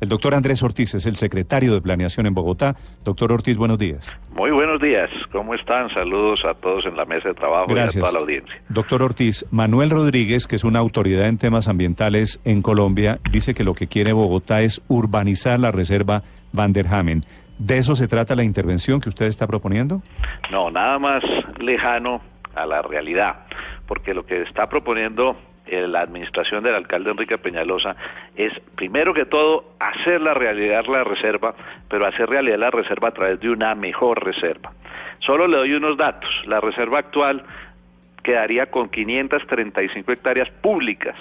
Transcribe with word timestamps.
El 0.00 0.08
doctor 0.08 0.32
Andrés 0.34 0.62
Ortiz 0.62 0.94
es 0.94 1.06
el 1.06 1.16
secretario 1.16 1.74
de 1.74 1.80
Planeación 1.80 2.26
en 2.26 2.34
Bogotá. 2.34 2.76
Doctor 3.04 3.32
Ortiz, 3.32 3.56
buenos 3.56 3.78
días. 3.78 4.16
Muy 4.30 4.52
buenos 4.52 4.80
días. 4.80 5.10
¿Cómo 5.32 5.54
están? 5.54 5.90
Saludos 5.90 6.44
a 6.44 6.54
todos 6.54 6.86
en 6.86 6.96
la 6.96 7.04
mesa 7.04 7.30
de 7.30 7.34
trabajo 7.34 7.74
y 7.74 7.78
a 7.80 7.88
toda 7.88 8.12
la 8.12 8.20
audiencia. 8.20 8.62
Doctor 8.68 9.02
Ortiz, 9.02 9.44
Manuel 9.50 9.90
Rodríguez, 9.90 10.46
que 10.46 10.54
es 10.54 10.62
una 10.62 10.78
autoridad 10.78 11.26
en 11.26 11.36
temas 11.36 11.66
ambientales 11.66 12.40
en 12.44 12.62
Colombia, 12.62 13.18
dice 13.32 13.54
que 13.54 13.64
lo 13.64 13.74
que 13.74 13.88
quiere 13.88 14.12
Bogotá 14.12 14.60
es 14.60 14.80
urbanizar 14.86 15.58
la 15.58 15.72
reserva 15.72 16.22
Van 16.52 16.72
der 16.72 16.86
Hamen. 16.86 17.24
¿De 17.58 17.78
eso 17.78 17.96
se 17.96 18.06
trata 18.06 18.36
la 18.36 18.44
intervención 18.44 19.00
que 19.00 19.08
usted 19.08 19.26
está 19.26 19.48
proponiendo? 19.48 20.00
No, 20.52 20.70
nada 20.70 21.00
más 21.00 21.24
lejano 21.58 22.20
a 22.54 22.66
la 22.66 22.82
realidad, 22.82 23.46
porque 23.88 24.14
lo 24.14 24.24
que 24.24 24.42
está 24.42 24.68
proponiendo 24.68 25.36
la 25.70 26.00
administración 26.00 26.62
del 26.62 26.74
alcalde 26.74 27.10
Enrique 27.10 27.38
Peñalosa 27.38 27.96
es, 28.36 28.52
primero 28.74 29.14
que 29.14 29.24
todo, 29.24 29.74
hacer 29.78 30.20
la 30.20 30.34
realidad 30.34 30.84
la 30.86 31.04
reserva, 31.04 31.54
pero 31.88 32.06
hacer 32.06 32.28
realidad 32.28 32.58
la 32.58 32.70
reserva 32.70 33.08
a 33.08 33.12
través 33.12 33.40
de 33.40 33.50
una 33.50 33.74
mejor 33.74 34.24
reserva. 34.24 34.72
Solo 35.20 35.46
le 35.46 35.56
doy 35.56 35.74
unos 35.74 35.96
datos. 35.96 36.30
La 36.46 36.60
reserva 36.60 36.98
actual 36.98 37.44
quedaría 38.22 38.66
con 38.66 38.88
535 38.88 40.12
hectáreas 40.12 40.50
públicas 40.60 41.16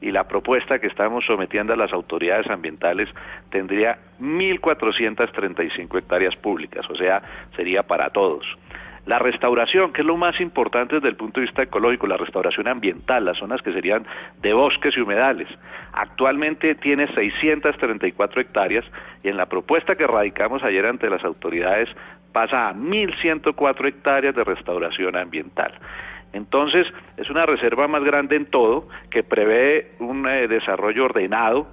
y 0.00 0.10
la 0.10 0.26
propuesta 0.26 0.78
que 0.78 0.86
estamos 0.86 1.24
sometiendo 1.26 1.72
a 1.72 1.76
las 1.76 1.92
autoridades 1.92 2.48
ambientales 2.48 3.08
tendría 3.50 3.98
1.435 4.20 5.98
hectáreas 5.98 6.36
públicas, 6.36 6.88
o 6.88 6.94
sea, 6.94 7.22
sería 7.54 7.82
para 7.82 8.10
todos. 8.10 8.46
La 9.06 9.18
restauración, 9.18 9.92
que 9.92 10.02
es 10.02 10.06
lo 10.06 10.16
más 10.16 10.40
importante 10.40 10.96
desde 10.96 11.08
el 11.08 11.16
punto 11.16 11.40
de 11.40 11.46
vista 11.46 11.62
ecológico, 11.62 12.06
la 12.06 12.16
restauración 12.16 12.68
ambiental, 12.68 13.24
las 13.24 13.38
zonas 13.38 13.62
que 13.62 13.72
serían 13.72 14.06
de 14.40 14.52
bosques 14.52 14.96
y 14.96 15.00
humedales. 15.00 15.48
Actualmente 15.92 16.74
tiene 16.74 17.06
634 17.14 18.40
hectáreas 18.40 18.84
y 19.22 19.28
en 19.28 19.36
la 19.36 19.46
propuesta 19.46 19.96
que 19.96 20.06
radicamos 20.06 20.62
ayer 20.62 20.86
ante 20.86 21.08
las 21.08 21.24
autoridades 21.24 21.88
pasa 22.32 22.66
a 22.66 22.74
1.104 22.74 23.86
hectáreas 23.86 24.34
de 24.34 24.44
restauración 24.44 25.16
ambiental. 25.16 25.72
Entonces, 26.32 26.86
es 27.16 27.28
una 27.28 27.44
reserva 27.46 27.88
más 27.88 28.04
grande 28.04 28.36
en 28.36 28.46
todo, 28.46 28.88
que 29.10 29.22
prevé 29.22 29.92
un 29.98 30.28
eh, 30.28 30.46
desarrollo 30.46 31.06
ordenado, 31.06 31.66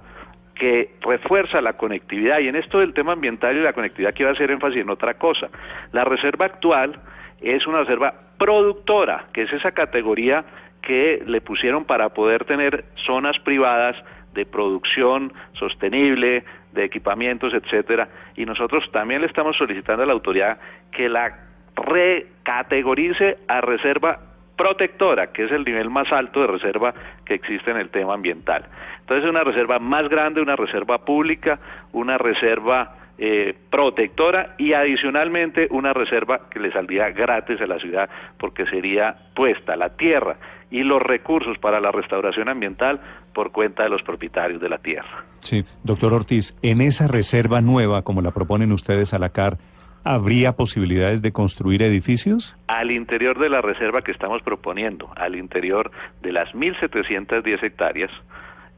que 0.54 0.94
refuerza 1.00 1.60
la 1.60 1.74
conectividad. 1.74 2.40
Y 2.40 2.48
en 2.48 2.56
esto 2.56 2.80
del 2.80 2.92
tema 2.92 3.12
ambiental 3.12 3.56
y 3.56 3.60
la 3.60 3.72
conectividad 3.72 4.14
quiero 4.14 4.32
hacer 4.32 4.50
énfasis 4.50 4.80
en 4.80 4.90
otra 4.90 5.14
cosa. 5.14 5.48
La 5.92 6.04
reserva 6.04 6.46
actual 6.46 7.00
es 7.40 7.66
una 7.66 7.80
reserva 7.80 8.14
productora, 8.38 9.26
que 9.32 9.42
es 9.42 9.52
esa 9.52 9.72
categoría 9.72 10.44
que 10.82 11.22
le 11.26 11.40
pusieron 11.40 11.84
para 11.84 12.10
poder 12.10 12.44
tener 12.44 12.84
zonas 12.94 13.38
privadas 13.40 13.96
de 14.34 14.46
producción 14.46 15.32
sostenible, 15.54 16.44
de 16.72 16.84
equipamientos, 16.84 17.52
etcétera, 17.54 18.08
y 18.36 18.44
nosotros 18.44 18.90
también 18.92 19.22
le 19.22 19.26
estamos 19.26 19.56
solicitando 19.56 20.02
a 20.02 20.06
la 20.06 20.12
autoridad 20.12 20.58
que 20.92 21.08
la 21.08 21.38
recategorice 21.74 23.38
a 23.48 23.60
reserva 23.60 24.20
protectora, 24.56 25.28
que 25.32 25.44
es 25.44 25.52
el 25.52 25.64
nivel 25.64 25.88
más 25.88 26.12
alto 26.12 26.40
de 26.40 26.48
reserva 26.48 26.92
que 27.24 27.34
existe 27.34 27.70
en 27.70 27.78
el 27.78 27.90
tema 27.90 28.14
ambiental. 28.14 28.66
Entonces 29.00 29.24
es 29.24 29.30
una 29.30 29.44
reserva 29.44 29.78
más 29.78 30.08
grande, 30.08 30.42
una 30.42 30.56
reserva 30.56 31.04
pública, 31.04 31.58
una 31.92 32.18
reserva 32.18 32.96
eh, 33.18 33.54
protectora 33.70 34.54
y 34.58 34.74
adicionalmente 34.74 35.66
una 35.70 35.92
reserva 35.92 36.48
que 36.50 36.60
le 36.60 36.70
saldría 36.70 37.10
gratis 37.10 37.60
a 37.60 37.66
la 37.66 37.78
ciudad 37.80 38.08
porque 38.38 38.64
sería 38.66 39.16
puesta 39.34 39.76
la 39.76 39.96
tierra 39.96 40.36
y 40.70 40.84
los 40.84 41.02
recursos 41.02 41.58
para 41.58 41.80
la 41.80 41.90
restauración 41.90 42.48
ambiental 42.48 43.00
por 43.32 43.52
cuenta 43.52 43.82
de 43.82 43.88
los 43.88 44.02
propietarios 44.02 44.60
de 44.60 44.68
la 44.68 44.78
tierra. 44.78 45.24
Sí, 45.40 45.64
doctor 45.82 46.12
Ortiz, 46.12 46.56
en 46.62 46.80
esa 46.80 47.06
reserva 47.06 47.60
nueva, 47.60 48.02
como 48.02 48.22
la 48.22 48.30
proponen 48.30 48.72
ustedes 48.72 49.14
a 49.14 49.18
la 49.18 49.30
CAR, 49.30 49.58
¿habría 50.04 50.52
posibilidades 50.52 51.22
de 51.22 51.32
construir 51.32 51.82
edificios? 51.82 52.54
Al 52.66 52.90
interior 52.90 53.38
de 53.38 53.48
la 53.48 53.60
reserva 53.62 54.02
que 54.02 54.12
estamos 54.12 54.42
proponiendo, 54.42 55.10
al 55.16 55.36
interior 55.36 55.90
de 56.22 56.32
las 56.32 56.52
1.710 56.54 57.62
hectáreas, 57.62 58.10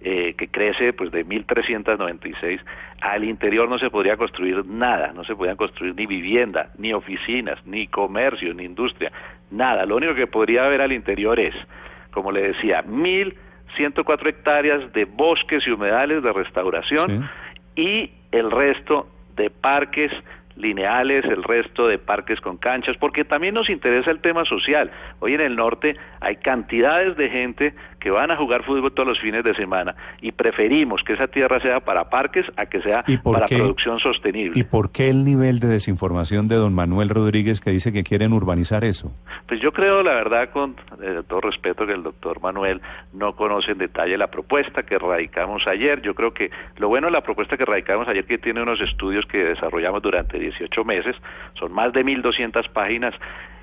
eh, 0.03 0.35
que 0.35 0.49
crece 0.49 0.95
pues 0.95 1.11
de 1.11 1.27
1.396, 1.27 2.61
al 3.03 3.25
interior 3.25 3.69
no 3.69 3.79
se 3.79 3.91
podría 3.91 4.17
construir 4.17 4.65
nada, 4.65 5.13
no 5.13 5.25
se 5.25 5.37
podían 5.37 5.57
construir 5.57 5.95
ni 5.95 6.07
vivienda, 6.07 6.71
ni 6.79 6.95
oficinas, 6.95 7.59
ni 7.67 7.87
comercio, 7.87 8.55
ni 8.55 8.65
industria, 8.65 9.13
nada. 9.51 9.85
Lo 9.85 9.97
único 9.97 10.15
que 10.15 10.27
podría 10.27 10.65
haber 10.65 10.81
al 10.81 10.93
interior 10.93 11.39
es, 11.39 11.55
como 12.13 12.33
le 12.33 12.53
decía, 12.53 12.83
1.104 12.83 14.27
hectáreas 14.27 14.93
de 14.95 15.05
bosques 15.05 15.67
y 15.67 15.71
humedales 15.71 16.23
de 16.23 16.33
restauración 16.33 17.29
y 17.77 18.11
el 18.33 18.51
resto 18.51 19.07
de 19.37 19.51
parques 19.51 20.13
lineales, 20.57 21.25
el 21.25 21.43
resto 21.43 21.89
de 21.89 21.99
parques 21.99 22.41
con 22.41 22.57
canchas, 22.57 22.97
porque 22.99 23.25
también 23.25 23.55
nos 23.55 23.71
interesa 23.71 24.11
el 24.11 24.21
tema 24.21 24.45
social. 24.45 24.91
Hoy 25.21 25.35
en 25.35 25.41
el 25.41 25.57
norte 25.57 25.97
hay 26.21 26.37
cantidades 26.37 27.17
de 27.17 27.29
gente 27.31 27.75
que 28.01 28.11
van 28.11 28.31
a 28.31 28.37
jugar 28.37 28.65
fútbol 28.65 28.93
todos 28.93 29.09
los 29.09 29.21
fines 29.21 29.45
de 29.45 29.55
semana 29.55 29.95
y 30.21 30.33
preferimos 30.33 31.03
que 31.05 31.13
esa 31.13 31.29
tierra 31.29 31.61
sea 31.61 31.81
para 31.81 32.09
parques 32.09 32.47
a 32.57 32.67
que 32.67 32.81
sea 32.83 33.05
para 33.23 33.47
producción 33.47 34.01
sostenible. 34.01 34.59
¿Y 34.59 34.65
por 34.65 34.91
qué 34.91 35.11
el 35.11 35.25
nivel 35.25 35.61
de 35.61 35.69
desinformación 35.69 36.49
de 36.49 36.57
don 36.57 36.75
Manuel 36.75 37.11
Rodríguez 37.11 37.61
que 37.61 37.71
dice 37.71 37.93
que 37.93 38.03
quieren 38.03 38.33
urbanizar 38.33 38.85
eso? 38.85 39.13
Pues 39.47 39.61
yo 39.61 39.73
creo, 39.73 40.03
la 40.03 40.15
verdad, 40.15 40.51
con 40.51 40.77
eh, 41.03 41.23
todo 41.29 41.43
respeto, 41.43 41.87
que 41.87 41.93
el 41.93 42.03
doctor 42.03 42.41
Manuel 42.41 42.81
no 43.13 43.37
conoce 43.37 43.73
en 43.73 43.79
detalle 43.79 44.17
la 44.17 44.29
propuesta 44.29 44.83
que 44.83 44.99
radicamos 44.99 45.67
ayer. 45.67 46.01
Yo 46.03 46.15
creo 46.15 46.33
que 46.33 46.51
lo 46.77 46.89
bueno 46.89 47.09
de 47.09 47.13
la 47.13 47.23
propuesta 47.23 47.57
que 47.57 47.65
radicamos 47.65 48.09
ayer, 48.09 48.25
que 48.25 48.39
tiene 48.39 48.63
unos 48.63 48.81
estudios 48.81 49.27
que 49.27 49.45
desarrollamos 49.45 50.03
durante 50.03 50.39
18 50.39 50.85
meses, 50.85 51.17
son 51.55 51.73
más 51.73 51.93
de 51.93 52.05
1.200 52.05 52.69
páginas, 52.71 53.15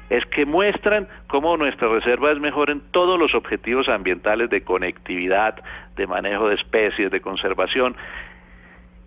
es 0.09 0.25
que 0.27 0.45
muestran 0.45 1.07
cómo 1.27 1.57
nuestra 1.57 1.87
reserva 1.89 2.31
es 2.31 2.39
mejor 2.39 2.69
en 2.69 2.81
todos 2.91 3.19
los 3.19 3.35
objetivos 3.35 3.89
ambientales 3.89 4.49
de 4.49 4.63
conectividad, 4.63 5.61
de 5.95 6.07
manejo 6.07 6.47
de 6.49 6.55
especies, 6.55 7.11
de 7.11 7.21
conservación, 7.21 7.95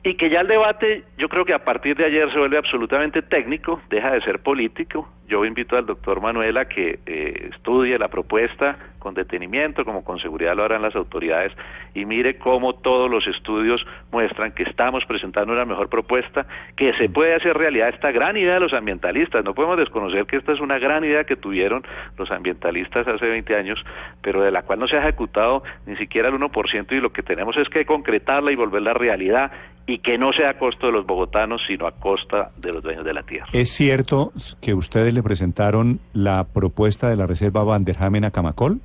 y 0.03 0.15
que 0.15 0.31
ya 0.31 0.41
el 0.41 0.49
debate, 0.49 1.05
yo 1.19 1.29
creo 1.29 1.45
que 1.45 1.53
a 1.53 1.65
partir 1.65 1.97
de 1.97 2.07
ayer 2.07 2.31
se 2.33 2.39
vuelve 2.39 2.57
absolutamente 2.57 3.21
técnico, 3.21 3.83
deja 3.91 4.13
de 4.13 4.23
ser 4.23 4.41
político. 4.41 5.07
Yo 5.29 5.45
invito 5.45 5.77
al 5.77 5.85
doctor 5.85 6.23
Manuel 6.23 6.57
a 6.57 6.67
que 6.67 7.01
eh, 7.05 7.51
estudie 7.53 7.99
la 7.99 8.09
propuesta 8.09 8.79
con 9.01 9.15
detenimiento, 9.15 9.85
como 9.85 10.05
con 10.05 10.21
seguridad 10.21 10.55
lo 10.55 10.63
harán 10.63 10.83
las 10.83 10.95
autoridades, 10.95 11.53
y 11.95 12.05
mire 12.05 12.39
cómo 12.39 12.77
todos 12.77 13.11
los 13.11 13.27
estudios 13.27 13.85
muestran 14.13 14.53
que 14.53 14.63
estamos 14.63 15.05
presentando 15.07 15.53
una 15.53 15.65
mejor 15.65 15.89
propuesta, 15.89 16.47
que 16.77 16.93
se 16.95 17.09
puede 17.09 17.35
hacer 17.35 17.57
realidad 17.57 17.89
esta 17.89 18.13
gran 18.13 18.37
idea 18.37 18.55
de 18.55 18.61
los 18.61 18.73
ambientalistas. 18.73 19.45
No 19.45 19.55
podemos 19.55 19.79
desconocer 19.79 20.27
que 20.27 20.37
esta 20.37 20.53
es 20.53 20.61
una 20.61 20.79
gran 20.79 21.05
idea 21.05 21.25
que 21.25 21.35
tuvieron 21.35 21.85
los 22.17 22.31
ambientalistas 22.31 23.09
hace 23.09 23.27
20 23.27 23.57
años, 23.57 23.83
pero 24.23 24.43
de 24.43 24.53
la 24.53 24.63
cual 24.63 24.79
no 24.79 24.87
se 24.87 24.97
ha 24.97 25.01
ejecutado 25.01 25.65
ni 25.87 25.97
siquiera 25.97 26.29
el 26.29 26.35
1% 26.35 26.93
y 26.93 27.01
lo 27.01 27.13
que 27.13 27.23
tenemos 27.23 27.57
es 27.57 27.69
que 27.69 27.85
concretarla 27.85 28.53
y 28.53 28.57
volverla 28.57 28.95
realidad 28.95 29.51
y 29.87 29.99
que 29.99 30.19
no 30.19 30.33
sea 30.33 30.51
a 30.51 30.59
costo 30.59 30.87
de 30.87 30.93
los 30.93 31.07
bogotanos, 31.07 31.63
sino 31.67 31.87
a 31.87 31.93
costa 31.93 32.53
de 32.57 32.73
los 32.73 32.83
dueños 32.83 33.05
de 33.05 33.13
la 33.13 33.23
tierra. 33.23 33.49
¿Es 33.53 33.71
cierto 33.71 34.33
que 34.61 34.75
ustedes 34.75 35.13
le 35.13 35.23
presentaron 35.23 36.01
la 36.13 36.45
propuesta 36.45 37.09
de 37.09 37.17
la 37.17 37.27
Reserva 37.27 37.65
Van 37.65 37.85
der 37.85 37.97
Hamen 37.99 38.25
a 38.25 38.31
Camacol? 38.31 38.81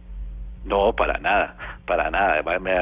No, 0.65 0.93
para 0.93 1.19
nada, 1.19 1.55
para 1.85 2.09
nada. 2.09 2.41
Me, 2.59 2.79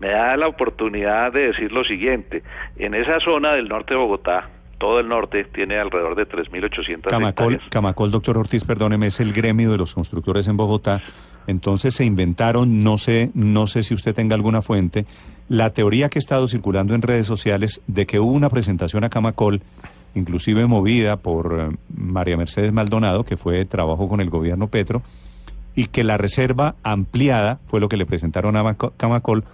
me, 0.00 0.08
da 0.08 0.36
la 0.36 0.48
oportunidad 0.48 1.32
de 1.32 1.48
decir 1.48 1.72
lo 1.72 1.84
siguiente. 1.84 2.42
En 2.76 2.94
esa 2.94 3.20
zona 3.20 3.52
del 3.52 3.68
norte 3.68 3.94
de 3.94 4.00
Bogotá, 4.00 4.50
todo 4.78 4.98
el 4.98 5.08
norte 5.08 5.44
tiene 5.44 5.78
alrededor 5.78 6.16
de 6.16 6.28
3.800 6.28 7.02
Camacol, 7.08 7.60
Camacol, 7.70 8.10
doctor 8.10 8.38
Ortiz, 8.38 8.64
perdóneme, 8.64 9.06
es 9.06 9.20
el 9.20 9.32
gremio 9.32 9.70
de 9.70 9.78
los 9.78 9.94
constructores 9.94 10.48
en 10.48 10.56
Bogotá. 10.56 11.00
Entonces 11.46 11.94
se 11.94 12.04
inventaron, 12.04 12.82
no 12.82 12.98
sé, 12.98 13.30
no 13.34 13.68
sé 13.68 13.84
si 13.84 13.94
usted 13.94 14.14
tenga 14.14 14.34
alguna 14.34 14.62
fuente, 14.62 15.06
la 15.48 15.70
teoría 15.70 16.08
que 16.08 16.18
ha 16.18 16.20
estado 16.20 16.48
circulando 16.48 16.94
en 16.94 17.02
redes 17.02 17.26
sociales 17.26 17.80
de 17.86 18.06
que 18.06 18.18
hubo 18.18 18.32
una 18.32 18.48
presentación 18.48 19.04
a 19.04 19.10
Camacol, 19.10 19.62
inclusive 20.14 20.66
movida 20.66 21.16
por 21.16 21.58
eh, 21.58 21.76
María 21.94 22.36
Mercedes 22.36 22.72
Maldonado, 22.72 23.24
que 23.24 23.36
fue 23.36 23.64
trabajo 23.64 24.08
con 24.08 24.20
el 24.20 24.30
gobierno 24.30 24.68
Petro, 24.68 25.02
y 25.74 25.86
que 25.86 26.04
la 26.04 26.18
reserva 26.18 26.74
ampliada 26.82 27.58
fue 27.66 27.80
lo 27.80 27.88
que 27.88 27.96
le 27.96 28.06
presentaron 28.06 28.56
a 28.56 28.76
Camacol, 28.96 29.44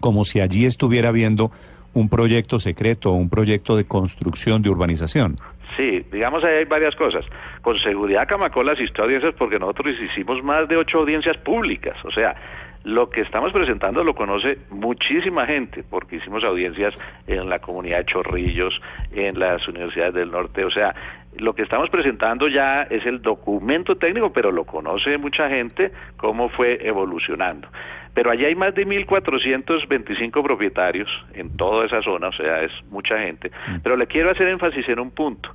como 0.00 0.24
si 0.24 0.40
allí 0.40 0.66
estuviera 0.66 1.10
viendo 1.10 1.50
un 1.94 2.08
proyecto 2.08 2.60
secreto, 2.60 3.12
un 3.12 3.30
proyecto 3.30 3.76
de 3.76 3.84
construcción 3.84 4.62
de 4.62 4.70
urbanización. 4.70 5.38
Sí, 5.76 6.04
digamos 6.12 6.44
ahí 6.44 6.58
hay 6.58 6.64
varias 6.64 6.94
cosas. 6.94 7.24
Con 7.62 7.78
seguridad 7.78 8.28
Camacol 8.28 8.68
asistió 8.68 9.02
a 9.02 9.06
audiencias 9.06 9.34
porque 9.36 9.58
nosotros 9.58 9.94
hicimos 10.00 10.42
más 10.42 10.68
de 10.68 10.76
ocho 10.76 10.98
audiencias 10.98 11.36
públicas. 11.38 11.96
O 12.04 12.10
sea, 12.10 12.36
lo 12.84 13.10
que 13.10 13.22
estamos 13.22 13.52
presentando 13.52 14.04
lo 14.04 14.14
conoce 14.14 14.58
muchísima 14.70 15.44
gente, 15.44 15.82
porque 15.82 16.16
hicimos 16.16 16.44
audiencias 16.44 16.94
en 17.26 17.48
la 17.48 17.58
comunidad 17.58 17.98
de 17.98 18.04
Chorrillos, 18.04 18.80
en 19.10 19.40
las 19.40 19.66
universidades 19.66 20.14
del 20.14 20.30
norte, 20.30 20.64
o 20.64 20.70
sea, 20.70 20.94
lo 21.38 21.54
que 21.54 21.62
estamos 21.62 21.90
presentando 21.90 22.48
ya 22.48 22.82
es 22.82 23.06
el 23.06 23.22
documento 23.22 23.96
técnico, 23.96 24.32
pero 24.32 24.50
lo 24.52 24.64
conoce 24.64 25.18
mucha 25.18 25.48
gente, 25.48 25.92
cómo 26.16 26.48
fue 26.48 26.78
evolucionando. 26.86 27.68
Pero 28.14 28.30
allá 28.30 28.48
hay 28.48 28.54
más 28.54 28.74
de 28.74 28.86
1.425 28.86 30.42
propietarios 30.42 31.08
en 31.34 31.54
toda 31.54 31.84
esa 31.84 32.00
zona, 32.00 32.28
o 32.28 32.32
sea, 32.32 32.62
es 32.62 32.72
mucha 32.90 33.18
gente. 33.18 33.50
Mm. 33.68 33.80
Pero 33.82 33.96
le 33.96 34.06
quiero 34.06 34.30
hacer 34.30 34.48
énfasis 34.48 34.88
en 34.88 35.00
un 35.00 35.10
punto. 35.10 35.54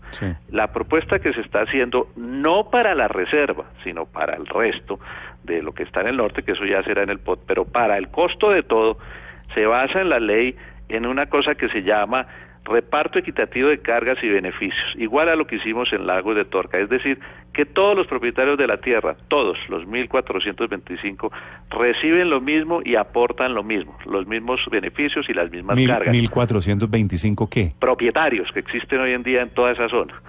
La 0.50 0.72
propuesta 0.72 1.18
que 1.18 1.34
se 1.34 1.42
está 1.42 1.62
haciendo 1.62 2.10
no 2.16 2.70
para 2.70 2.94
la 2.94 3.08
reserva, 3.08 3.66
sino 3.84 4.06
para 4.06 4.36
el 4.36 4.46
resto 4.46 5.00
de 5.44 5.64
lo 5.64 5.74
que 5.74 5.82
está 5.82 6.02
en 6.02 6.08
el 6.10 6.18
norte, 6.18 6.44
que 6.44 6.52
eso 6.52 6.66
ya 6.66 6.84
será 6.84 7.02
en 7.02 7.10
el 7.10 7.18
POT, 7.18 7.42
pero 7.48 7.66
para 7.66 7.98
el 7.98 8.10
costo 8.10 8.52
de 8.52 8.62
todo, 8.62 9.00
se 9.56 9.66
basa 9.66 10.00
en 10.00 10.10
la 10.10 10.20
ley 10.20 10.56
en 10.88 11.08
una 11.08 11.26
cosa 11.28 11.56
que 11.56 11.68
se 11.70 11.82
llama 11.82 12.28
reparto 12.64 13.20
equitativo 13.20 13.70
de 13.70 13.80
cargas 13.80 14.18
y 14.24 14.30
beneficios, 14.30 14.96
igual 14.96 15.30
a 15.30 15.36
lo 15.36 15.48
que 15.48 15.56
hicimos 15.56 15.92
en 15.94 16.06
Lagos 16.06 16.36
de 16.36 16.46
Torca, 16.46 16.80
es 16.80 16.90
decir, 16.90 17.20
que 17.54 17.66
todos 17.66 17.98
los 17.98 18.08
propietarios 18.08 18.58
de 18.58 18.68
la 18.68 18.78
tierra, 18.78 19.16
todos 19.28 19.58
los 19.68 19.84
1.425, 19.86 21.32
reciben 21.70 22.30
lo 22.30 22.40
mismo 22.40 22.82
y 22.84 22.96
aportan 22.96 23.54
lo 23.54 23.64
mismo, 23.64 23.98
los 24.06 24.28
mismos 24.28 24.62
beneficios 24.70 25.28
y 25.30 25.34
las 25.34 25.52
mismas 25.52 25.78
cargas. 25.86 26.16
¿1.425 26.16 27.50
qué? 27.50 27.74
Propietarios 27.80 28.52
que 28.52 28.60
existen 28.60 29.02
hoy 29.02 29.14
en 29.14 29.24
día 29.24 29.42
en 29.42 29.50
toda 29.50 29.72
esa 29.72 29.90
zona. 29.90 30.22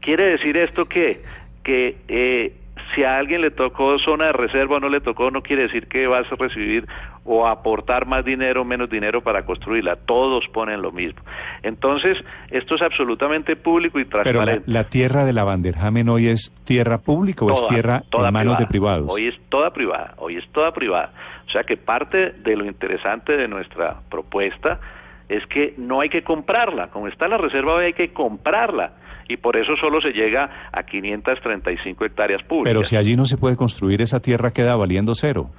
Quiere 0.00 0.26
decir 0.26 0.56
esto 0.56 0.84
que, 0.86 1.22
que 1.64 1.96
eh, 2.06 2.52
si 2.94 3.04
a 3.04 3.18
alguien 3.18 3.40
le 3.40 3.50
tocó 3.50 3.98
zona 3.98 4.26
de 4.26 4.32
reserva 4.32 4.76
o 4.76 4.80
no 4.80 4.88
le 4.88 5.00
tocó, 5.00 5.30
no 5.30 5.42
quiere 5.42 5.64
decir 5.64 5.88
que 5.88 6.06
vas 6.06 6.30
a 6.30 6.36
recibir 6.36 6.86
o 7.24 7.46
aportar 7.46 8.06
más 8.06 8.24
dinero 8.24 8.62
o 8.62 8.64
menos 8.64 8.88
dinero 8.88 9.22
para 9.22 9.44
construirla. 9.44 9.96
Todos 9.96 10.48
ponen 10.48 10.80
lo 10.80 10.92
mismo. 10.92 11.20
Entonces, 11.62 12.16
esto 12.50 12.76
es 12.76 12.82
absolutamente 12.82 13.56
público 13.56 13.98
y 13.98 14.06
transparente. 14.06 14.62
Pero 14.64 14.72
la, 14.72 14.84
tierra 14.84 15.24
de 15.24 15.32
la 15.32 15.44
Vanderhamen 15.44 16.08
hoy 16.08 16.28
es 16.28 16.52
tierra 16.64 16.98
pública 16.98 17.44
o 17.44 17.52
es 17.52 17.66
tierra 17.68 18.02
en 18.10 18.32
manos 18.32 18.58
de 18.58 18.66
privados. 18.66 19.12
Hoy 19.12 19.28
es 19.28 19.38
toda 19.50 19.72
privada, 19.72 20.14
hoy 20.16 20.36
es 20.36 20.48
toda 20.52 20.72
privada. 20.72 21.12
O 21.46 21.50
sea 21.50 21.64
que 21.64 21.76
parte 21.76 22.32
de 22.32 22.56
lo 22.56 22.64
interesante 22.64 23.36
de 23.36 23.48
nuestra 23.48 24.00
propuesta 24.08 24.80
es 25.28 25.46
que 25.46 25.74
no 25.76 26.00
hay 26.00 26.08
que 26.08 26.22
comprarla. 26.22 26.88
Como 26.88 27.08
está 27.08 27.28
la 27.28 27.36
reserva 27.36 27.74
hoy 27.74 27.86
hay 27.86 27.92
que 27.92 28.12
comprarla 28.12 28.92
y 29.28 29.36
por 29.36 29.56
eso 29.56 29.76
solo 29.76 30.00
se 30.00 30.12
llega 30.12 30.68
a 30.72 30.82
535 30.82 32.04
hectáreas 32.04 32.42
públicas. 32.42 32.72
Pero 32.72 32.84
si 32.84 32.96
allí 32.96 33.14
no 33.14 33.26
se 33.26 33.36
puede 33.36 33.56
construir, 33.56 34.00
esa 34.02 34.20
tierra 34.20 34.50
queda 34.50 34.74
valiendo 34.74 35.14
cero. 35.14 35.50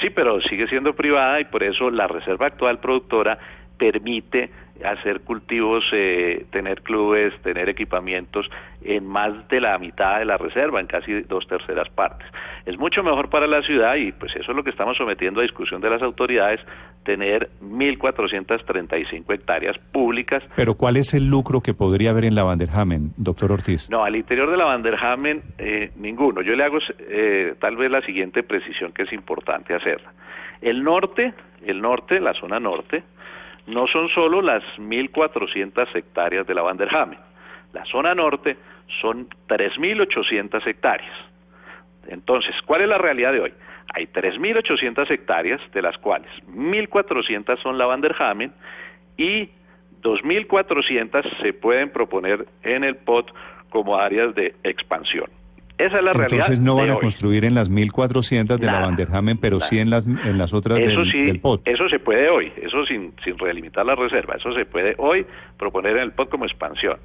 Sí, 0.00 0.10
pero 0.10 0.40
sigue 0.40 0.66
siendo 0.68 0.94
privada 0.94 1.40
y 1.40 1.44
por 1.44 1.62
eso 1.62 1.90
la 1.90 2.06
reserva 2.06 2.46
actual 2.46 2.80
productora 2.80 3.38
permite 3.78 4.50
hacer 4.82 5.20
cultivos, 5.20 5.84
eh, 5.92 6.46
tener 6.50 6.82
clubes, 6.82 7.32
tener 7.42 7.68
equipamientos 7.68 8.50
en 8.82 9.06
más 9.06 9.48
de 9.48 9.60
la 9.60 9.78
mitad 9.78 10.18
de 10.18 10.24
la 10.24 10.36
reserva, 10.36 10.80
en 10.80 10.86
casi 10.86 11.22
dos 11.22 11.46
terceras 11.46 11.88
partes. 11.90 12.26
Es 12.66 12.78
mucho 12.78 13.02
mejor 13.02 13.30
para 13.30 13.46
la 13.46 13.62
ciudad 13.62 13.94
y 13.96 14.12
pues 14.12 14.34
eso 14.34 14.50
es 14.50 14.56
lo 14.56 14.64
que 14.64 14.70
estamos 14.70 14.96
sometiendo 14.96 15.40
a 15.40 15.42
discusión 15.42 15.80
de 15.80 15.90
las 15.90 16.02
autoridades, 16.02 16.60
tener 17.04 17.50
1.435 17.62 19.32
hectáreas 19.32 19.78
públicas. 19.92 20.42
Pero 20.56 20.74
¿cuál 20.74 20.96
es 20.96 21.14
el 21.14 21.28
lucro 21.28 21.60
que 21.60 21.74
podría 21.74 22.10
haber 22.10 22.24
en 22.24 22.34
la 22.34 22.42
Vanderhamen, 22.42 23.12
doctor 23.16 23.52
Ortiz? 23.52 23.88
No, 23.90 24.04
al 24.04 24.16
interior 24.16 24.50
de 24.50 24.56
la 24.56 24.64
Vanderhamen 24.64 25.42
eh, 25.58 25.92
ninguno. 25.96 26.42
Yo 26.42 26.54
le 26.56 26.64
hago 26.64 26.78
eh, 26.98 27.54
tal 27.60 27.76
vez 27.76 27.90
la 27.90 28.00
siguiente 28.02 28.42
precisión 28.42 28.92
que 28.92 29.02
es 29.02 29.12
importante 29.12 29.74
hacerla. 29.74 30.12
El 30.60 30.82
norte, 30.82 31.34
el 31.64 31.80
norte, 31.80 32.20
la 32.20 32.32
zona 32.34 32.58
norte, 32.58 33.02
no 33.66 33.86
son 33.86 34.08
solo 34.08 34.42
las 34.42 34.62
1.400 34.78 35.94
hectáreas 35.94 36.46
de 36.46 36.54
la 36.54 36.62
Vanderhamen. 36.62 37.18
La 37.72 37.84
zona 37.86 38.14
norte 38.14 38.56
son 39.00 39.28
3.800 39.48 40.66
hectáreas. 40.66 41.16
Entonces, 42.08 42.54
¿cuál 42.66 42.82
es 42.82 42.88
la 42.88 42.98
realidad 42.98 43.32
de 43.32 43.40
hoy? 43.40 43.54
Hay 43.94 44.06
3.800 44.06 45.10
hectáreas, 45.10 45.60
de 45.72 45.82
las 45.82 45.98
cuales 45.98 46.30
1.400 46.48 47.58
son 47.62 47.78
la 47.78 47.86
Vanderhamen 47.86 48.52
y 49.16 49.48
2.400 50.02 51.40
se 51.40 51.52
pueden 51.52 51.90
proponer 51.90 52.46
en 52.62 52.84
el 52.84 52.96
POT 52.96 53.32
como 53.70 53.96
áreas 53.96 54.34
de 54.34 54.54
expansión. 54.62 55.30
Esa 55.76 55.98
es 55.98 56.04
la 56.04 56.12
realidad. 56.12 56.32
Entonces 56.32 56.60
no 56.60 56.76
van 56.76 56.90
a 56.90 56.94
construir 56.94 57.44
en 57.44 57.54
las 57.54 57.68
1400 57.68 58.60
de 58.60 58.66
la 58.66 58.80
Vanderhamen, 58.80 59.38
pero 59.38 59.58
sí 59.58 59.80
en 59.80 59.90
las 59.90 60.06
en 60.06 60.38
las 60.38 60.54
otras 60.54 60.78
eso 60.78 61.00
del, 61.00 61.10
sí, 61.10 61.32
POT. 61.38 61.66
Eso 61.66 61.88
se 61.88 61.98
puede 61.98 62.28
hoy, 62.28 62.52
eso 62.62 62.86
sin, 62.86 63.12
sin 63.24 63.36
relimitar 63.38 63.84
la 63.84 63.96
reserva, 63.96 64.36
eso 64.36 64.52
se 64.52 64.66
puede 64.66 64.94
hoy 64.98 65.26
proponer 65.58 65.96
en 65.96 66.04
el 66.04 66.12
POT 66.12 66.30
como 66.30 66.44
expansión. 66.44 66.98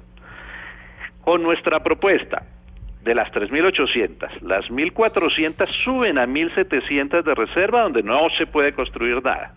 Con 1.22 1.42
nuestra 1.42 1.82
propuesta 1.82 2.44
de 3.02 3.14
las 3.14 3.32
3.800, 3.32 4.40
las 4.42 4.70
1.400 4.70 5.66
suben 5.66 6.18
a 6.18 6.26
1.700 6.26 7.22
de 7.22 7.34
reserva 7.34 7.82
donde 7.82 8.02
no 8.02 8.28
se 8.38 8.46
puede 8.46 8.72
construir 8.72 9.22
nada. 9.22 9.54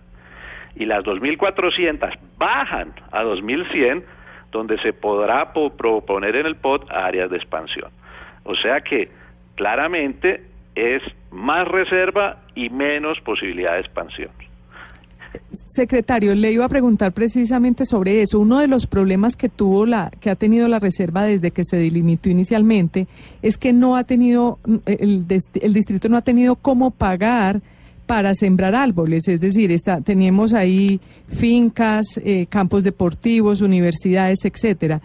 Y 0.75 0.85
las 0.85 1.03
2.400 1.03 2.17
bajan 2.39 2.93
a 3.11 3.23
2.100 3.23 4.03
donde 4.51 4.79
se 4.79 4.91
podrá 4.93 5.53
proponer 5.53 6.35
en 6.35 6.47
el 6.47 6.55
POT 6.55 6.89
áreas 6.91 7.29
de 7.29 7.37
expansión. 7.37 7.91
O 8.43 8.55
sea 8.55 8.81
que 8.81 9.09
claramente 9.55 10.43
es 10.75 11.01
más 11.31 11.67
reserva 11.67 12.41
y 12.55 12.69
menos 12.69 13.19
posibilidad 13.21 13.73
de 13.73 13.79
expansión. 13.79 14.31
Secretario, 15.51 16.35
le 16.35 16.51
iba 16.51 16.65
a 16.65 16.69
preguntar 16.69 17.11
precisamente 17.11 17.85
sobre 17.85 18.21
eso. 18.21 18.39
Uno 18.39 18.59
de 18.59 18.67
los 18.67 18.85
problemas 18.85 19.35
que 19.35 19.49
tuvo 19.49 19.85
la, 19.85 20.11
que 20.19 20.29
ha 20.29 20.35
tenido 20.35 20.67
la 20.67 20.79
reserva 20.79 21.23
desde 21.23 21.51
que 21.51 21.63
se 21.63 21.77
delimitó 21.77 22.29
inicialmente, 22.29 23.07
es 23.41 23.57
que 23.57 23.73
no 23.73 23.95
ha 23.95 24.03
tenido, 24.03 24.59
el, 24.85 25.27
distrito 25.27 26.09
no 26.09 26.17
ha 26.17 26.21
tenido 26.21 26.55
cómo 26.55 26.91
pagar 26.91 27.61
para 28.05 28.35
sembrar 28.35 28.75
árboles, 28.75 29.27
es 29.27 29.39
decir, 29.39 29.71
está, 29.71 30.01
teníamos 30.01 30.53
ahí 30.53 30.99
fincas, 31.29 32.19
eh, 32.23 32.45
campos 32.47 32.83
deportivos, 32.83 33.61
universidades, 33.61 34.43
etcétera. 34.43 35.01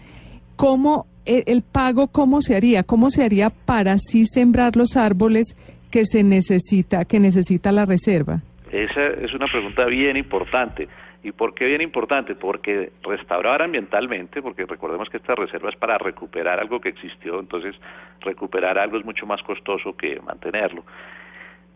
¿Cómo 0.57 1.07
el 1.29 1.63
pago 1.63 2.09
cómo 2.09 2.41
se 2.41 2.57
haría, 2.57 2.83
cómo 2.83 3.11
se 3.11 3.23
haría 3.23 3.51
para 3.51 3.93
así 3.93 4.25
sembrar 4.25 4.77
los 4.77 4.97
árboles 4.97 5.57
que 5.91 6.05
se 6.05 6.23
necesita, 6.23 7.05
que 7.05 7.21
necesita 7.21 7.71
la 7.73 7.87
reserva. 7.87 8.41
Esa 8.73 9.07
es 9.07 9.33
una 9.33 9.47
pregunta 9.47 9.85
bien 9.87 10.17
importante. 10.17 10.89
¿Y 11.23 11.33
por 11.33 11.55
qué 11.55 11.67
bien 11.67 11.81
importante? 11.81 12.35
Porque 12.35 12.93
restaurar 13.03 13.63
ambientalmente, 13.63 14.41
porque 14.41 14.65
recordemos 14.67 15.09
que 15.11 15.17
esta 15.17 15.35
reserva 15.35 15.69
es 15.69 15.77
para 15.77 15.99
recuperar 15.99 16.61
algo 16.61 16.81
que 16.81 16.91
existió, 16.91 17.41
entonces 17.41 17.75
recuperar 18.21 18.79
algo 18.79 18.99
es 18.99 19.05
mucho 19.05 19.27
más 19.27 19.43
costoso 19.43 19.97
que 19.97 20.21
mantenerlo. 20.21 20.85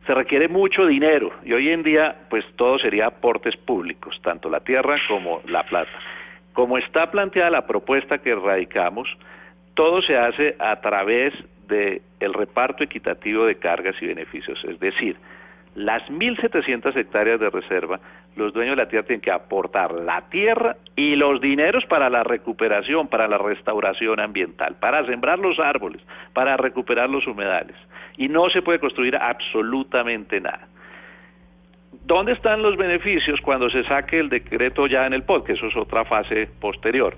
Se 0.06 0.14
requiere 0.14 0.48
mucho 0.48 0.86
dinero 0.86 1.32
y 1.44 1.52
hoy 1.52 1.68
en 1.70 1.82
día 1.82 2.16
pues 2.30 2.44
todo 2.56 2.78
sería 2.78 3.06
aportes 3.06 3.56
públicos, 3.56 4.20
tanto 4.22 4.48
la 4.48 4.60
tierra 4.60 4.96
como 5.08 5.40
la 5.46 5.64
plata. 5.64 5.90
Como 6.52 6.78
está 6.78 7.10
planteada 7.10 7.50
la 7.50 7.66
propuesta 7.66 8.18
que 8.18 8.34
radicamos, 8.34 9.08
todo 9.74 10.02
se 10.02 10.16
hace 10.16 10.56
a 10.58 10.80
través 10.80 11.32
del 11.68 12.02
el 12.20 12.34
reparto 12.34 12.84
equitativo 12.84 13.46
de 13.46 13.56
cargas 13.56 13.96
y 14.00 14.06
beneficios, 14.06 14.62
es 14.64 14.78
decir, 14.78 15.16
las 15.74 16.02
1.700 16.10 16.94
hectáreas 16.96 17.40
de 17.40 17.48
reserva, 17.48 17.98
los 18.36 18.52
dueños 18.52 18.76
de 18.76 18.82
la 18.82 18.88
tierra 18.88 19.06
tienen 19.06 19.22
que 19.22 19.30
aportar 19.30 19.92
la 19.92 20.22
tierra 20.28 20.76
y 20.96 21.16
los 21.16 21.40
dineros 21.40 21.86
para 21.86 22.10
la 22.10 22.22
recuperación, 22.22 23.08
para 23.08 23.26
la 23.26 23.38
restauración 23.38 24.20
ambiental, 24.20 24.76
para 24.78 25.04
sembrar 25.06 25.38
los 25.38 25.58
árboles, 25.58 26.02
para 26.34 26.58
recuperar 26.58 27.08
los 27.08 27.26
humedales. 27.26 27.76
Y 28.18 28.28
no 28.28 28.50
se 28.50 28.60
puede 28.60 28.80
construir 28.80 29.16
absolutamente 29.16 30.40
nada. 30.40 30.68
¿Dónde 32.04 32.32
están 32.32 32.62
los 32.62 32.76
beneficios 32.76 33.40
cuando 33.40 33.70
se 33.70 33.84
saque 33.84 34.18
el 34.18 34.28
decreto 34.28 34.86
ya 34.86 35.06
en 35.06 35.14
el 35.14 35.22
POD? 35.22 35.44
Que 35.44 35.52
eso 35.52 35.66
es 35.66 35.76
otra 35.76 36.04
fase 36.04 36.48
posterior 36.60 37.16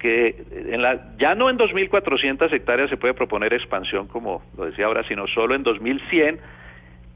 que 0.00 0.44
en 0.50 0.82
la, 0.82 1.14
ya 1.18 1.34
no 1.34 1.50
en 1.50 1.58
2.400 1.58 2.52
hectáreas 2.52 2.90
se 2.90 2.96
puede 2.96 3.14
proponer 3.14 3.52
expansión, 3.52 4.08
como 4.08 4.42
lo 4.56 4.64
decía 4.64 4.86
ahora, 4.86 5.04
sino 5.06 5.26
solo 5.28 5.54
en 5.54 5.62
2.100, 5.62 6.38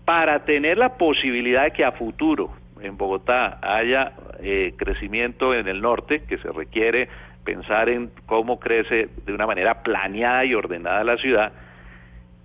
para 0.04 0.44
tener 0.44 0.78
la 0.78 0.96
posibilidad 0.96 1.64
de 1.64 1.72
que 1.72 1.84
a 1.84 1.92
futuro 1.92 2.50
en 2.80 2.96
Bogotá 2.96 3.58
haya 3.62 4.12
eh, 4.40 4.74
crecimiento 4.76 5.54
en 5.54 5.66
el 5.66 5.80
norte, 5.80 6.22
que 6.28 6.36
se 6.38 6.52
requiere 6.52 7.08
pensar 7.42 7.88
en 7.88 8.10
cómo 8.26 8.60
crece 8.60 9.08
de 9.24 9.32
una 9.32 9.46
manera 9.46 9.82
planeada 9.82 10.44
y 10.44 10.54
ordenada 10.54 11.02
la 11.04 11.16
ciudad, 11.16 11.52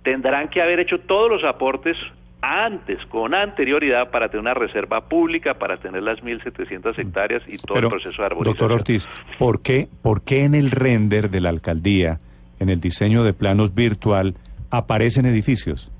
tendrán 0.02 0.48
que 0.48 0.62
haber 0.62 0.80
hecho 0.80 1.00
todos 1.00 1.30
los 1.30 1.44
aportes 1.44 1.96
antes, 2.42 3.04
con 3.06 3.34
anterioridad, 3.34 4.10
para 4.10 4.28
tener 4.28 4.40
una 4.40 4.54
reserva 4.54 5.08
pública, 5.08 5.54
para 5.54 5.76
tener 5.76 6.02
las 6.02 6.20
1.700 6.22 6.98
hectáreas 6.98 7.42
y 7.46 7.56
todo 7.56 7.78
el 7.78 7.88
proceso 7.88 8.22
de 8.22 8.26
arborización. 8.26 8.68
Doctor 8.68 8.72
Ortiz, 8.72 9.08
¿por 9.38 9.62
qué, 9.62 9.88
¿por 10.02 10.22
qué 10.22 10.44
en 10.44 10.54
el 10.54 10.70
render 10.70 11.30
de 11.30 11.40
la 11.40 11.50
alcaldía, 11.50 12.18
en 12.58 12.68
el 12.68 12.80
diseño 12.80 13.24
de 13.24 13.32
planos 13.32 13.74
virtual, 13.74 14.34
aparecen 14.70 15.26
edificios? 15.26 15.92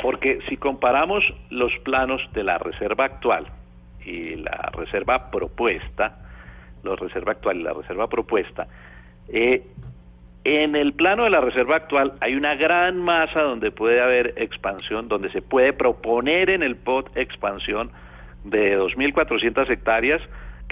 Porque 0.00 0.40
si 0.48 0.56
comparamos 0.56 1.24
los 1.50 1.72
planos 1.84 2.20
de 2.32 2.44
la 2.44 2.58
reserva 2.58 3.04
actual 3.04 3.46
y 4.04 4.36
la 4.36 4.70
reserva 4.72 5.30
propuesta, 5.30 6.18
la 6.82 6.96
reserva 6.96 7.32
actual 7.32 7.60
y 7.60 7.62
la 7.62 7.72
reserva 7.72 8.08
propuesta, 8.08 8.66
eh, 9.28 9.62
En 10.44 10.74
el 10.74 10.92
plano 10.92 11.24
de 11.24 11.30
la 11.30 11.40
reserva 11.40 11.76
actual 11.76 12.14
hay 12.20 12.34
una 12.34 12.56
gran 12.56 12.98
masa 12.98 13.42
donde 13.42 13.70
puede 13.70 14.00
haber 14.00 14.34
expansión, 14.36 15.08
donde 15.08 15.30
se 15.30 15.40
puede 15.40 15.72
proponer 15.72 16.50
en 16.50 16.62
el 16.62 16.76
POT 16.76 17.16
expansión 17.16 17.90
de 18.44 18.76
2.400 18.76 19.70
hectáreas 19.70 20.20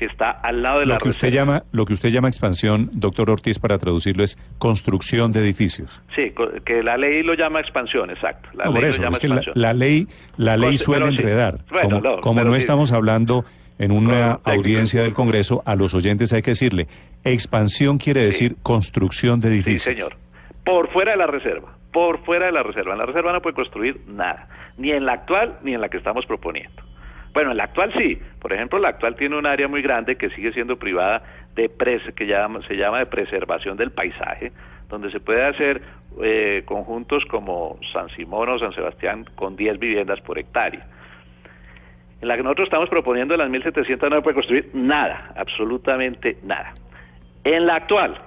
que 0.01 0.07
está 0.07 0.31
al 0.31 0.63
lado 0.63 0.81
de 0.81 0.87
lo 0.87 0.95
la 0.95 0.99
que 0.99 1.11
usted 1.11 1.31
llama 1.31 1.65
Lo 1.73 1.85
que 1.85 1.93
usted 1.93 2.09
llama 2.09 2.29
expansión, 2.29 2.89
doctor 2.95 3.31
Ortiz, 3.31 3.59
para 3.59 3.79
traducirlo, 3.79 4.25
es 4.25 4.39
construcción 4.59 5.31
de 5.31 5.41
edificios. 5.41 6.03
Sí, 6.17 6.33
que 6.65 6.83
la 6.83 6.97
ley 6.97 7.23
lo 7.23 7.35
llama 7.35 7.61
expansión, 7.61 8.11
exacto. 8.11 8.49
La 8.55 8.71
ley 8.71 8.83
lo 8.83 8.91
llama 8.97 9.19
expansión. 9.19 9.53
La, 9.57 9.75
ley, 9.75 10.09
la 10.39 10.57
ley 10.57 10.79
suele 10.79 11.07
enredar. 11.07 11.65
como 12.23 12.45
no, 12.45 12.57
estamos 12.57 12.93
hablando 12.93 13.45
en 13.81 13.93
una 13.93 14.41
audiencia 14.45 15.03
del 15.03 15.15
Congreso, 15.15 15.63
a 15.65 15.75
los 15.75 15.95
oyentes 15.95 16.35
hay 16.35 16.43
que 16.43 16.51
decirle, 16.51 16.87
expansión 17.25 17.97
quiere 17.97 18.21
decir 18.21 18.57
construcción 18.63 19.41
de 19.41 19.49
edificios. 19.49 19.83
Sí, 19.85 19.91
señor. 19.95 20.17
Por 20.67 20.91
fuera 20.93 21.13
de 21.13 21.17
la 21.17 21.27
reserva, 21.27 21.75
por 21.91 22.23
fuera 22.27 22.45
de 22.47 22.53
la 22.53 22.63
reserva. 22.63 22.93
En 22.93 22.99
la 22.99 23.07
reserva 23.07 23.33
no 23.33 23.41
puede 23.41 23.55
construir 23.55 24.03
nada, 24.07 24.49
ni 24.77 24.91
en 24.93 25.07
la 25.07 25.15
actual 25.15 25.59
ni 25.63 25.73
en 25.73 25.81
la 25.81 25.89
que 25.89 25.97
estamos 25.97 26.27
proponiendo. 26.27 26.83
Bueno, 27.33 27.53
en 27.53 27.57
la 27.57 27.65
actual 27.65 27.91
sí. 27.97 28.21
Por 28.39 28.53
ejemplo, 28.53 28.79
la 28.79 28.89
actual 28.89 29.17
tiene 29.17 29.39
un 29.39 29.47
área 29.47 29.67
muy 29.67 29.81
grande 29.81 30.17
que 30.17 30.29
sigue 30.29 30.53
siendo 30.53 30.79
privada 30.79 31.23
de 31.55 31.71
que 32.15 32.27
se 32.69 32.77
llama 32.77 32.99
de 32.99 33.07
preservación 33.07 33.79
del 33.79 33.93
paisaje, 33.93 34.53
donde 34.91 35.11
se 35.11 35.21
puede 35.21 35.43
hacer 35.47 35.81
eh, 36.23 36.65
conjuntos 36.67 37.25
como 37.25 37.79
San 37.95 38.11
Simón 38.11 38.51
o 38.51 38.59
San 38.59 38.75
Sebastián 38.75 39.25
con 39.37 39.57
10 39.57 39.79
viviendas 39.79 40.21
por 40.21 40.39
hectárea 40.39 40.87
en 42.21 42.29
la 42.29 42.37
que 42.37 42.43
nosotros 42.43 42.67
estamos 42.67 42.89
proponiendo 42.89 43.37
las 43.37 43.49
1.700 43.49 44.11
no 44.11 44.23
puede 44.23 44.35
construir 44.35 44.71
nada, 44.75 45.33
absolutamente 45.37 46.37
nada. 46.43 46.75
En 47.45 47.67
la 47.67 47.77
actual, 47.77 48.21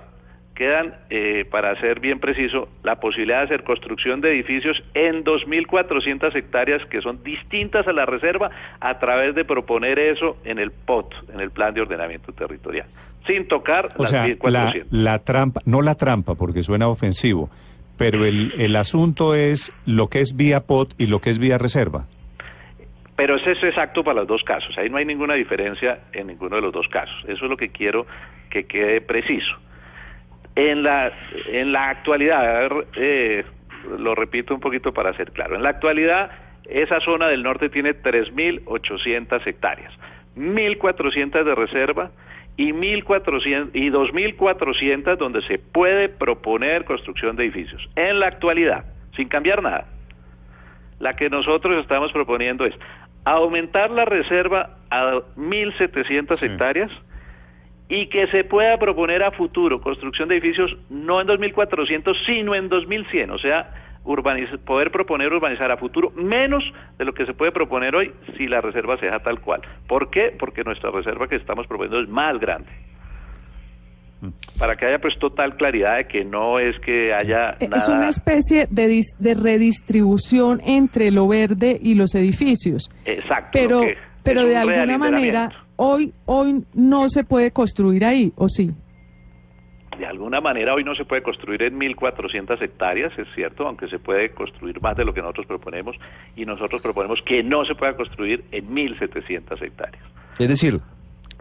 quedan, 0.56 0.96
eh, 1.10 1.46
para 1.50 1.80
ser 1.80 2.00
bien 2.00 2.20
preciso, 2.20 2.70
la 2.84 3.00
posibilidad 3.00 3.40
de 3.40 3.44
hacer 3.46 3.64
construcción 3.64 4.22
de 4.22 4.32
edificios 4.32 4.84
en 4.94 5.24
2.400 5.24 6.36
hectáreas 6.36 6.86
que 6.88 7.02
son 7.02 7.24
distintas 7.24 7.88
a 7.88 7.94
la 7.94 8.06
reserva 8.06 8.52
a 8.80 9.00
través 9.00 9.36
de 9.36 9.46
proponer 9.46 10.00
eso 10.00 10.38
en 10.44 10.60
el 10.60 10.72
POT, 10.72 11.14
en 11.34 11.40
el 11.40 11.52
Plan 11.52 11.74
de 11.74 11.82
Ordenamiento 11.82 12.32
Territorial, 12.34 12.88
sin 13.28 13.48
tocar 13.48 13.92
o 13.98 14.06
sea, 14.06 14.28
La, 14.44 14.74
la 14.90 15.20
trampa, 15.20 15.62
no 15.66 15.82
la 15.82 15.96
trampa 15.96 16.36
porque 16.36 16.64
suena 16.64 16.88
ofensivo, 16.88 17.50
pero 17.98 18.26
el, 18.26 18.54
el 18.58 18.76
asunto 18.76 19.36
es 19.36 19.72
lo 19.86 20.08
que 20.08 20.20
es 20.20 20.36
vía 20.36 20.62
POT 20.62 20.94
y 20.98 21.08
lo 21.08 21.20
que 21.20 21.30
es 21.30 21.40
vía 21.40 21.58
reserva. 21.58 22.06
Pero 23.16 23.36
es 23.36 23.46
exacto 23.46 24.04
para 24.04 24.22
los 24.22 24.28
dos 24.28 24.44
casos. 24.44 24.78
Ahí 24.78 24.90
no 24.90 24.98
hay 24.98 25.06
ninguna 25.06 25.36
diferencia 25.36 26.00
en 26.14 26.28
ninguno 26.28 26.56
de 26.56 26.64
los 26.64 26.74
dos 26.74 26.88
casos. 26.88 27.16
Eso 27.28 27.46
es 27.46 27.50
lo 27.50 27.58
que 27.58 27.70
quiero 27.70 28.08
que 28.50 28.66
quede 28.66 29.02
preciso. 29.02 29.56
En 30.56 30.84
la, 30.84 31.12
en 31.48 31.72
la 31.72 31.90
actualidad, 31.90 32.72
eh, 32.96 33.44
lo 33.98 34.16
repito 34.16 34.54
un 34.54 34.60
poquito 34.60 34.94
para 34.94 35.14
ser 35.16 35.32
claro, 35.32 35.56
en 35.56 35.64
la 35.64 35.70
actualidad 35.70 36.32
esa 36.66 37.00
zona 37.02 37.28
del 37.28 37.44
norte 37.44 37.70
tiene 37.70 37.94
3.800 37.94 39.46
hectáreas, 39.46 39.94
1.400 40.38 41.44
de 41.44 41.56
reserva 41.56 42.12
y, 42.56 42.72
1.400, 42.72 43.72
y 43.74 43.90
2.400 43.90 45.18
donde 45.18 45.42
se 45.42 45.58
puede 45.58 46.10
proponer 46.10 46.86
construcción 46.86 47.36
de 47.36 47.44
edificios. 47.44 47.90
En 47.96 48.20
la 48.20 48.28
actualidad, 48.28 48.86
sin 49.16 49.28
cambiar 49.28 49.62
nada. 49.62 49.86
La 51.00 51.16
que 51.16 51.30
nosotros 51.30 51.82
estamos 51.82 52.12
proponiendo 52.14 52.66
es 52.66 52.74
aumentar 53.26 53.92
la 53.92 54.06
reserva 54.06 54.78
a 54.90 55.22
1.700 55.38 56.42
hectáreas 56.42 56.92
y 57.90 58.08
que 58.08 58.28
se 58.28 58.44
pueda 58.44 58.78
proponer 58.78 59.24
a 59.24 59.32
futuro 59.32 59.82
construcción 59.82 60.30
de 60.30 60.36
edificios 60.36 60.76
no 60.90 61.22
en 61.22 61.28
2.400, 61.28 62.16
sino 62.26 62.56
en 62.56 62.70
2.100, 62.70 63.32
o 63.32 63.38
sea, 63.38 63.70
poder 64.66 64.92
proponer 64.92 65.32
urbanizar 65.32 65.72
a 65.72 65.78
futuro 65.78 66.12
menos 66.16 66.64
de 66.98 67.06
lo 67.06 67.14
que 67.14 67.26
se 67.26 67.34
puede 67.34 67.52
proponer 67.52 67.96
hoy 67.96 68.14
si 68.38 68.48
la 68.48 68.62
reserva 68.62 68.98
se 68.98 69.06
deja 69.06 69.20
tal 69.20 69.40
cual. 69.40 69.62
¿Por 69.88 70.10
qué? 70.10 70.36
Porque 70.38 70.64
nuestra 70.64 70.92
reserva 70.92 71.28
que 71.28 71.36
estamos 71.36 71.68
proponiendo 71.68 72.02
es 72.02 72.10
más 72.10 72.38
grande 72.40 72.70
para 74.58 74.76
que 74.76 74.86
haya 74.86 75.00
pues 75.00 75.18
total 75.20 75.58
claridad 75.58 75.98
de 75.98 76.08
que 76.08 76.24
no 76.26 76.60
es 76.60 76.80
que 76.80 77.14
haya 77.14 77.58
eh, 77.60 77.70
es 77.76 77.88
una 77.88 78.10
especie 78.10 78.68
de, 78.70 79.02
de 79.20 79.34
redistribución 79.34 80.62
entre 80.66 81.12
lo 81.12 81.28
verde 81.28 81.78
y 81.82 81.96
los 81.96 82.16
edificios. 82.16 82.90
Exacto 83.06 83.50
pero 83.54 83.82
pero 84.24 84.46
de 84.46 84.58
alguna 84.58 84.98
manera 84.98 85.50
hoy 85.76 86.14
hoy 86.26 86.64
no 86.74 87.10
se 87.10 87.24
puede 87.24 87.52
construir 87.52 88.06
ahí 88.06 88.32
o 88.36 88.48
sí 88.50 88.72
de 89.98 90.06
alguna 90.06 90.42
manera 90.42 90.74
hoy 90.74 90.84
no 90.84 90.96
se 90.96 91.06
puede 91.06 91.22
construir 91.22 91.62
en 91.64 91.80
1.400 91.80 92.62
hectáreas, 92.62 93.18
es 93.18 93.28
cierto, 93.36 93.68
aunque 93.68 93.88
se 93.88 94.00
puede 94.00 94.32
construir 94.32 94.82
más 94.82 94.98
de 94.98 95.06
lo 95.06 95.14
que 95.14 95.22
nosotros 95.22 95.46
proponemos, 95.46 95.96
y 96.36 96.46
nosotros 96.46 96.82
proponemos 96.82 97.22
que 97.22 97.44
no 97.44 97.64
se 97.66 97.76
pueda 97.76 97.96
construir 97.96 98.44
en 98.52 98.76
1.700 98.76 99.62
hectáreas. 99.62 100.04
Es 100.40 100.48
decir, 100.48 100.80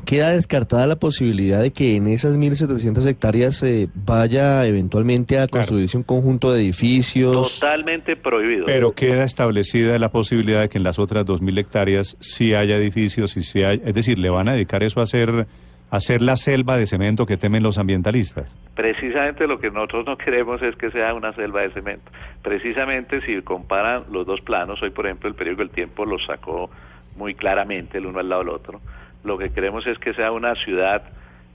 queda 0.04 0.30
descartada 0.30 0.87
la 0.87 0.97
posibilidad 0.97 1.61
de 1.61 1.73
que 1.73 1.97
en 1.97 2.06
esas 2.06 2.38
1.700 2.38 3.06
hectáreas 3.06 3.56
se 3.56 3.88
vaya 3.94 4.64
eventualmente 4.66 5.38
a 5.38 5.47
construirse 5.47 5.97
un 5.97 6.02
conjunto 6.02 6.52
de 6.52 6.62
edificios. 6.62 7.61
Totalmente 7.61 8.16
prohibido. 8.16 8.66
Pero 8.66 8.92
queda 8.92 9.25
establecida 9.25 9.99
la 9.99 10.11
posibilidad 10.11 10.61
de 10.61 10.68
que 10.68 10.78
en 10.78 10.85
las 10.85 10.99
otras 10.99 11.25
2.000 11.25 11.59
hectáreas 11.59 12.16
sí 12.21 12.54
haya 12.54 12.76
edificios 12.76 13.37
y 13.37 13.42
sí 13.42 13.62
hay, 13.62 13.80
es 13.85 13.94
decir, 13.94 14.18
le 14.18 14.30
van 14.30 14.49
a 14.49 14.52
dedicar 14.54 14.82
eso 14.82 15.00
a 15.00 15.04
hacer 15.04 15.47
hacer 15.90 16.23
la 16.23 16.37
selva 16.37 16.78
de 16.78 16.87
cemento 16.87 17.26
que 17.26 17.37
temen 17.37 17.62
los 17.62 17.76
ambientalistas. 17.76 18.56
Precisamente 18.75 19.47
lo 19.47 19.61
que 19.61 19.71
nosotros 19.71 20.06
no 20.06 20.16
queremos 20.16 20.62
es 20.62 20.75
que 20.76 20.90
sea 20.90 21.12
una 21.12 21.35
selva 21.35 21.61
de 21.61 21.71
cemento. 21.71 22.11
Precisamente 22.42 23.21
si 23.26 23.42
comparan 23.42 24.04
los 24.11 24.26
dos 24.26 24.40
planos, 24.40 24.82
hoy 24.82 24.88
por 24.88 25.04
ejemplo 25.04 25.28
el 25.28 25.35
periódico 25.35 25.62
El 25.62 25.68
Tiempo 25.68 26.06
los 26.06 26.25
sacó 26.25 26.71
muy 27.16 27.35
claramente 27.35 27.99
el 27.99 28.06
uno 28.06 28.21
al 28.21 28.28
lado 28.30 28.42
del 28.42 28.54
otro 28.54 28.80
lo 29.25 29.38
que 29.38 29.50
queremos 29.50 29.87
es 29.87 29.99
que 29.99 30.14
sea 30.14 30.33
una 30.33 30.55
ciudad 30.57 31.02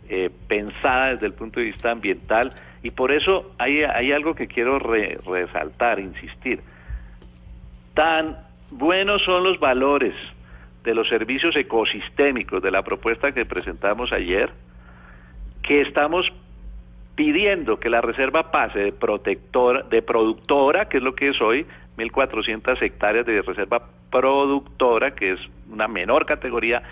eh, 0.09 0.29
pensada 0.47 1.13
desde 1.13 1.25
el 1.25 1.33
punto 1.33 1.59
de 1.59 1.67
vista 1.67 1.91
ambiental 1.91 2.53
y 2.83 2.91
por 2.91 3.11
eso 3.11 3.51
hay, 3.57 3.83
hay 3.83 4.11
algo 4.11 4.35
que 4.35 4.47
quiero 4.47 4.79
resaltar, 4.79 5.99
insistir. 5.99 6.61
Tan 7.93 8.37
buenos 8.71 9.23
son 9.23 9.43
los 9.43 9.59
valores 9.59 10.13
de 10.83 10.95
los 10.95 11.09
servicios 11.09 11.55
ecosistémicos 11.55 12.61
de 12.63 12.71
la 12.71 12.83
propuesta 12.83 13.33
que 13.33 13.45
presentamos 13.45 14.13
ayer, 14.13 14.51
que 15.61 15.81
estamos 15.81 16.31
pidiendo 17.15 17.79
que 17.79 17.89
la 17.89 17.99
reserva 17.99 18.51
pase 18.51 18.79
de 18.79 18.91
protectora, 18.93 19.81
de 19.81 20.01
productora, 20.01 20.87
que 20.87 20.97
es 20.97 21.03
lo 21.03 21.15
que 21.15 21.29
es 21.29 21.41
hoy, 21.41 21.65
1.400 21.97 22.81
hectáreas 22.81 23.25
de 23.25 23.41
reserva 23.41 23.81
productora, 24.11 25.15
que 25.15 25.33
es 25.33 25.39
una 25.69 25.87
menor 25.87 26.25
categoría, 26.25 26.83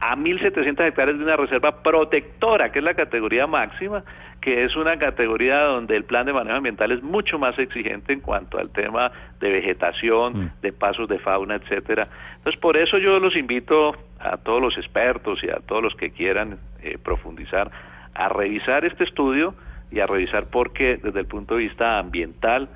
a 0.00 0.16
1.700 0.16 0.86
hectáreas 0.86 1.18
de 1.18 1.24
una 1.24 1.36
reserva 1.36 1.82
protectora, 1.82 2.70
que 2.72 2.80
es 2.80 2.84
la 2.84 2.94
categoría 2.94 3.46
máxima, 3.46 4.04
que 4.40 4.64
es 4.64 4.76
una 4.76 4.98
categoría 4.98 5.62
donde 5.62 5.96
el 5.96 6.04
plan 6.04 6.26
de 6.26 6.34
manejo 6.34 6.56
ambiental 6.56 6.92
es 6.92 7.02
mucho 7.02 7.38
más 7.38 7.58
exigente 7.58 8.12
en 8.12 8.20
cuanto 8.20 8.58
al 8.58 8.70
tema 8.70 9.10
de 9.40 9.50
vegetación, 9.50 10.38
mm. 10.38 10.50
de 10.60 10.72
pasos 10.72 11.08
de 11.08 11.18
fauna, 11.18 11.54
etcétera. 11.54 12.08
Entonces, 12.36 12.60
por 12.60 12.76
eso 12.76 12.98
yo 12.98 13.18
los 13.20 13.36
invito 13.36 13.96
a 14.20 14.36
todos 14.36 14.60
los 14.60 14.76
expertos 14.76 15.42
y 15.42 15.48
a 15.48 15.60
todos 15.66 15.82
los 15.82 15.94
que 15.94 16.10
quieran 16.10 16.58
eh, 16.82 16.98
profundizar 17.02 17.70
a 18.14 18.28
revisar 18.28 18.84
este 18.84 19.04
estudio 19.04 19.54
y 19.90 20.00
a 20.00 20.06
revisar 20.06 20.46
por 20.46 20.72
qué 20.72 20.98
desde 21.02 21.20
el 21.20 21.26
punto 21.26 21.54
de 21.56 21.62
vista 21.62 21.98
ambiental 21.98 22.68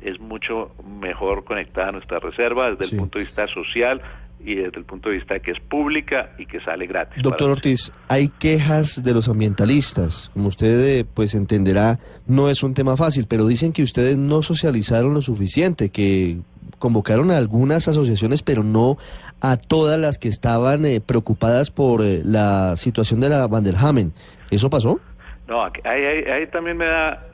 es 0.00 0.20
mucho 0.20 0.74
mejor 1.00 1.44
conectada 1.44 1.90
nuestra 1.90 2.18
reserva, 2.20 2.70
desde 2.70 2.94
el 2.94 3.00
punto 3.00 3.18
de 3.18 3.24
vista 3.24 3.48
social 3.48 4.00
y 4.46 4.54
desde 4.54 4.78
el 4.78 4.84
punto 4.84 5.08
de 5.08 5.16
vista 5.16 5.34
de 5.34 5.40
que 5.40 5.50
es 5.50 5.58
pública 5.58 6.30
y 6.38 6.46
que 6.46 6.60
sale 6.60 6.86
gratis. 6.86 7.20
Doctor 7.20 7.50
Ortiz, 7.50 7.92
hay 8.08 8.28
quejas 8.28 9.02
de 9.02 9.12
los 9.12 9.28
ambientalistas. 9.28 10.30
Como 10.34 10.46
usted 10.46 11.00
eh, 11.00 11.04
pues 11.04 11.34
entenderá, 11.34 11.98
no 12.28 12.48
es 12.48 12.62
un 12.62 12.72
tema 12.72 12.96
fácil, 12.96 13.26
pero 13.28 13.44
dicen 13.44 13.72
que 13.72 13.82
ustedes 13.82 14.16
no 14.16 14.42
socializaron 14.42 15.14
lo 15.14 15.20
suficiente, 15.20 15.90
que 15.90 16.38
convocaron 16.78 17.32
a 17.32 17.38
algunas 17.38 17.88
asociaciones, 17.88 18.44
pero 18.44 18.62
no 18.62 18.98
a 19.40 19.56
todas 19.56 19.98
las 19.98 20.16
que 20.16 20.28
estaban 20.28 20.84
eh, 20.84 21.00
preocupadas 21.00 21.72
por 21.72 22.02
eh, 22.02 22.22
la 22.24 22.76
situación 22.76 23.18
de 23.18 23.30
la 23.30 23.48
Vanderhamen. 23.48 24.12
¿Eso 24.52 24.70
pasó? 24.70 25.00
No, 25.48 25.64
ahí, 25.64 25.82
ahí 25.82 26.46
también 26.52 26.76
me 26.76 26.86
da 26.86 27.26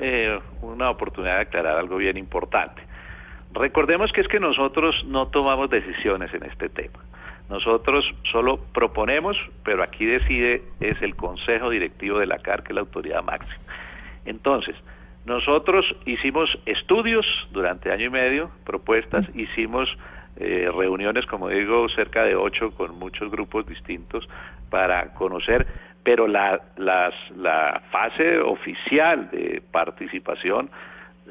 una 0.63 0.91
oportunidad 0.91 1.37
de 1.37 1.43
aclarar 1.43 1.77
algo 1.77 1.99
bien 1.99 2.17
importante. 2.17 2.83
Recordemos 3.53 4.13
que 4.13 4.21
es 4.23 4.29
que 4.29 4.41
nosotros 4.41 5.05
no 5.07 5.29
tomamos 5.29 5.71
decisiones 5.71 6.33
en 6.35 6.45
este 6.45 6.69
tema. 6.69 7.01
Nosotros 7.49 8.05
solo 8.31 8.59
proponemos, 8.73 9.37
pero 9.63 9.83
aquí 9.83 10.07
decide 10.07 10.63
es 10.81 11.01
el 11.03 11.17
Consejo 11.17 11.71
Directivo 11.71 12.19
de 12.19 12.27
la 12.27 12.39
CAR, 12.39 12.63
que 12.63 12.69
es 12.73 12.75
la 12.75 12.81
autoridad 12.81 13.23
máxima. 13.23 13.61
Entonces, 14.25 14.75
nosotros 15.27 15.95
hicimos 16.07 16.59
estudios 16.67 17.27
durante 17.51 17.93
año 17.93 18.07
y 18.07 18.11
medio, 18.11 18.51
propuestas, 18.65 19.27
hicimos 19.35 19.97
eh, 20.37 20.71
reuniones, 20.75 21.27
como 21.27 21.49
digo, 21.49 21.89
cerca 21.91 22.25
de 22.25 22.35
ocho 22.35 22.71
con 22.71 22.99
muchos 22.99 23.31
grupos 23.31 23.67
distintos 23.67 24.29
para 24.71 25.13
conocer 25.15 25.67
pero 26.05 26.27
la, 26.27 26.61
las, 26.77 27.15
la 27.37 27.83
fase 27.91 28.41
oficial 28.41 29.31
de 29.31 29.63
participación 29.71 30.71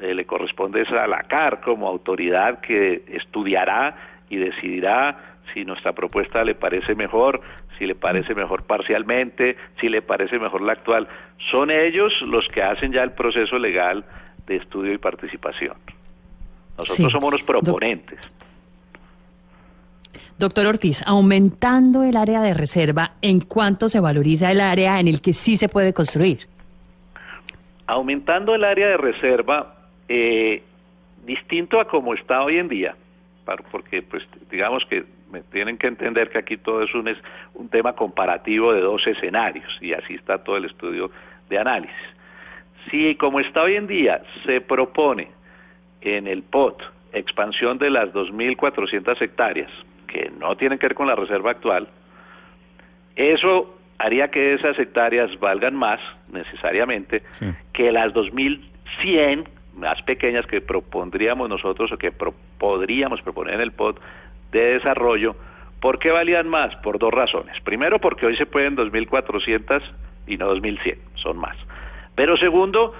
eh, 0.00 0.14
le 0.14 0.24
corresponde 0.24 0.82
a 0.82 1.06
la 1.06 1.22
CAR 1.24 1.60
como 1.60 1.88
autoridad 1.88 2.60
que 2.60 3.04
estudiará 3.08 3.96
y 4.28 4.36
decidirá 4.36 5.38
si 5.52 5.64
nuestra 5.64 5.92
propuesta 5.92 6.44
le 6.44 6.54
parece 6.54 6.94
mejor, 6.94 7.40
si 7.78 7.86
le 7.86 7.94
parece 7.94 8.34
mejor 8.34 8.64
parcialmente, 8.64 9.56
si 9.80 9.88
le 9.88 10.02
parece 10.02 10.38
mejor 10.38 10.62
la 10.62 10.72
actual. 10.72 11.08
Son 11.50 11.70
ellos 11.70 12.12
los 12.22 12.48
que 12.48 12.62
hacen 12.62 12.92
ya 12.92 13.02
el 13.02 13.12
proceso 13.12 13.58
legal 13.58 14.04
de 14.46 14.56
estudio 14.56 14.92
y 14.92 14.98
participación. 14.98 15.76
Nosotros 16.78 17.12
somos 17.12 17.32
los 17.32 17.42
proponentes. 17.42 18.18
Doctor 20.38 20.66
Ortiz, 20.66 21.02
aumentando 21.06 22.02
el 22.02 22.16
área 22.16 22.40
de 22.40 22.54
reserva, 22.54 23.12
¿en 23.20 23.40
cuánto 23.40 23.88
se 23.88 24.00
valoriza 24.00 24.50
el 24.50 24.60
área 24.60 24.98
en 24.98 25.06
el 25.06 25.20
que 25.20 25.34
sí 25.34 25.56
se 25.56 25.68
puede 25.68 25.92
construir? 25.92 26.48
Aumentando 27.86 28.54
el 28.54 28.64
área 28.64 28.88
de 28.88 28.96
reserva, 28.96 29.81
eh, 30.08 30.62
distinto 31.24 31.80
a 31.80 31.86
como 31.86 32.14
está 32.14 32.42
hoy 32.42 32.58
en 32.58 32.68
día, 32.68 32.96
porque 33.70 34.02
pues 34.02 34.26
digamos 34.50 34.84
que 34.86 35.04
me 35.30 35.40
tienen 35.40 35.78
que 35.78 35.86
entender 35.86 36.30
que 36.30 36.38
aquí 36.38 36.56
todo 36.56 36.82
es 36.82 36.94
un, 36.94 37.08
es 37.08 37.18
un 37.54 37.68
tema 37.68 37.94
comparativo 37.94 38.72
de 38.72 38.80
dos 38.80 39.06
escenarios 39.06 39.78
y 39.80 39.94
así 39.94 40.14
está 40.14 40.38
todo 40.38 40.56
el 40.56 40.66
estudio 40.66 41.10
de 41.48 41.58
análisis. 41.58 41.96
Si 42.90 43.14
como 43.14 43.40
está 43.40 43.62
hoy 43.62 43.76
en 43.76 43.86
día 43.86 44.22
se 44.44 44.60
propone 44.60 45.28
en 46.02 46.26
el 46.26 46.42
POT 46.42 46.82
expansión 47.12 47.78
de 47.78 47.90
las 47.90 48.12
2.400 48.12 49.20
hectáreas, 49.20 49.70
que 50.06 50.30
no 50.38 50.56
tienen 50.56 50.78
que 50.78 50.88
ver 50.88 50.94
con 50.94 51.06
la 51.06 51.14
reserva 51.14 51.52
actual, 51.52 51.88
eso 53.16 53.78
haría 53.98 54.30
que 54.30 54.54
esas 54.54 54.78
hectáreas 54.78 55.38
valgan 55.38 55.74
más 55.74 56.00
necesariamente 56.32 57.22
que 57.72 57.92
las 57.92 58.12
2.100 58.12 59.46
más 59.74 60.02
pequeñas 60.02 60.46
que 60.46 60.60
propondríamos 60.60 61.48
nosotros 61.48 61.90
o 61.92 61.98
que 61.98 62.12
podríamos 62.58 63.22
proponer 63.22 63.54
en 63.54 63.60
el 63.60 63.72
POT 63.72 64.00
de 64.50 64.74
desarrollo. 64.74 65.34
¿Por 65.80 65.98
qué 65.98 66.10
valían 66.10 66.48
más? 66.48 66.76
Por 66.76 66.98
dos 66.98 67.12
razones. 67.12 67.60
Primero, 67.60 67.98
porque 67.98 68.26
hoy 68.26 68.36
se 68.36 68.46
pueden 68.46 68.76
2.400 68.76 69.82
y 70.26 70.36
no 70.36 70.54
2.100, 70.54 70.98
son 71.14 71.38
más. 71.38 71.56
Pero 72.14 72.36
segundo, 72.36 72.94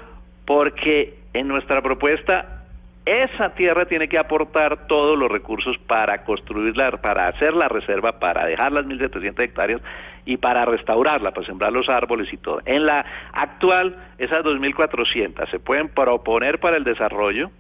porque 0.45 1.19
en 1.33 1.49
nuestra 1.49 1.83
propuesta 1.83 2.65
esa 3.05 3.55
tierra 3.55 3.87
tiene 3.87 4.09
que 4.09 4.19
aportar 4.19 4.87
todos 4.87 5.19
los 5.19 5.31
recursos 5.31 5.77
para 5.79 6.25
construirla, 6.25 6.93
para 6.99 7.29
hacer 7.29 7.53
la 7.53 7.69
reserva, 7.69 8.19
para 8.19 8.47
dejar 8.47 8.73
las 8.73 8.87
1.700 8.87 9.41
hectáreas 9.41 9.81
y 10.25 10.37
para 10.37 10.65
restaurarla, 10.65 11.33
para 11.33 11.47
sembrar 11.47 11.73
los 11.73 11.89
árboles 11.89 12.33
y 12.33 12.37
todo. 12.37 12.61
En 12.65 12.87
la 12.87 13.05
actual, 13.33 13.97
esas 14.19 14.45
2.400 14.45 15.51
se 15.51 15.59
pueden 15.59 15.89
proponer 15.89 16.61
para 16.61 16.77
el 16.77 16.85
desarrollo, 16.85 17.51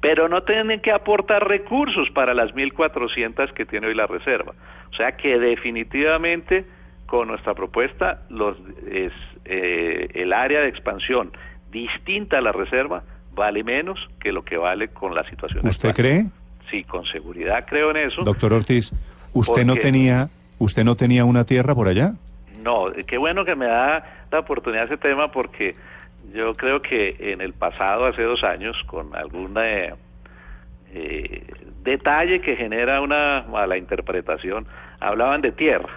pero 0.00 0.28
no 0.28 0.42
tienen 0.42 0.80
que 0.80 0.92
aportar 0.92 1.48
recursos 1.48 2.10
para 2.10 2.34
las 2.34 2.54
1.400 2.54 3.52
que 3.52 3.64
tiene 3.64 3.86
hoy 3.86 3.94
la 3.94 4.06
reserva. 4.06 4.54
O 4.90 4.94
sea 4.94 5.16
que 5.16 5.38
definitivamente 5.38 6.66
con 7.06 7.28
nuestra 7.28 7.54
propuesta 7.54 8.22
los, 8.28 8.56
es, 8.90 9.12
eh, 9.44 10.08
el 10.14 10.32
área 10.32 10.60
de 10.60 10.68
expansión 10.68 11.32
distinta 11.70 12.38
a 12.38 12.40
la 12.40 12.52
reserva 12.52 13.02
vale 13.34 13.64
menos 13.64 14.08
que 14.20 14.32
lo 14.32 14.44
que 14.44 14.56
vale 14.56 14.88
con 14.88 15.14
la 15.14 15.28
situación 15.28 15.66
¿Usted 15.66 15.92
cree? 15.94 16.26
Sí, 16.70 16.84
con 16.84 17.04
seguridad 17.04 17.66
creo 17.68 17.90
en 17.90 17.96
eso. 17.96 18.22
Doctor 18.22 18.52
Ortiz, 18.52 18.92
¿usted 19.32 19.64
no 19.64 19.76
tenía 19.76 20.28
usted 20.58 20.84
no 20.84 20.96
tenía 20.96 21.24
una 21.24 21.44
tierra 21.44 21.74
por 21.74 21.88
allá? 21.88 22.14
No, 22.62 22.86
qué 23.06 23.18
bueno 23.18 23.44
que 23.44 23.54
me 23.54 23.66
da 23.66 24.26
la 24.30 24.38
oportunidad 24.38 24.84
ese 24.84 24.96
tema 24.96 25.30
porque 25.30 25.74
yo 26.32 26.54
creo 26.54 26.80
que 26.82 27.16
en 27.18 27.40
el 27.40 27.52
pasado, 27.52 28.06
hace 28.06 28.22
dos 28.22 28.42
años, 28.42 28.82
con 28.86 29.14
algún 29.14 29.54
eh, 29.58 29.94
detalle 31.82 32.40
que 32.40 32.56
genera 32.56 33.00
una 33.00 33.44
mala 33.48 33.76
interpretación, 33.76 34.66
hablaban 35.00 35.42
de 35.42 35.52
tierra, 35.52 35.90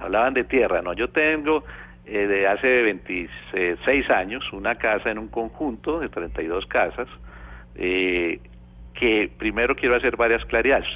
hablaban 0.00 0.34
de 0.34 0.44
tierra. 0.44 0.82
No, 0.82 0.94
yo 0.94 1.10
tengo 1.10 1.64
eh, 2.06 2.26
de 2.26 2.48
hace 2.48 2.82
26 2.82 4.10
años 4.10 4.52
una 4.52 4.76
casa 4.76 5.10
en 5.10 5.18
un 5.18 5.28
conjunto 5.28 6.00
de 6.00 6.08
32 6.08 6.66
casas, 6.66 7.08
eh, 7.76 8.40
que 8.94 9.30
primero 9.38 9.76
quiero 9.76 9.96
hacer 9.96 10.16
varias 10.16 10.44
claridades. 10.46 10.88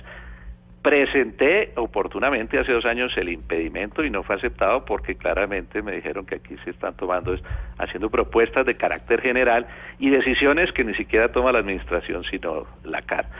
Presenté 0.84 1.72
oportunamente 1.76 2.58
hace 2.58 2.72
dos 2.72 2.84
años 2.84 3.16
el 3.16 3.30
impedimento 3.30 4.04
y 4.04 4.10
no 4.10 4.22
fue 4.22 4.36
aceptado 4.36 4.84
porque 4.84 5.14
claramente 5.14 5.80
me 5.80 5.92
dijeron 5.92 6.26
que 6.26 6.34
aquí 6.34 6.56
se 6.62 6.68
están 6.68 6.94
tomando, 6.94 7.34
haciendo 7.78 8.10
propuestas 8.10 8.66
de 8.66 8.76
carácter 8.76 9.22
general 9.22 9.66
y 9.98 10.10
decisiones 10.10 10.72
que 10.72 10.84
ni 10.84 10.92
siquiera 10.92 11.32
toma 11.32 11.52
la 11.52 11.60
administración 11.60 12.22
sino 12.24 12.66
la 12.82 13.00
CAR. 13.00 13.30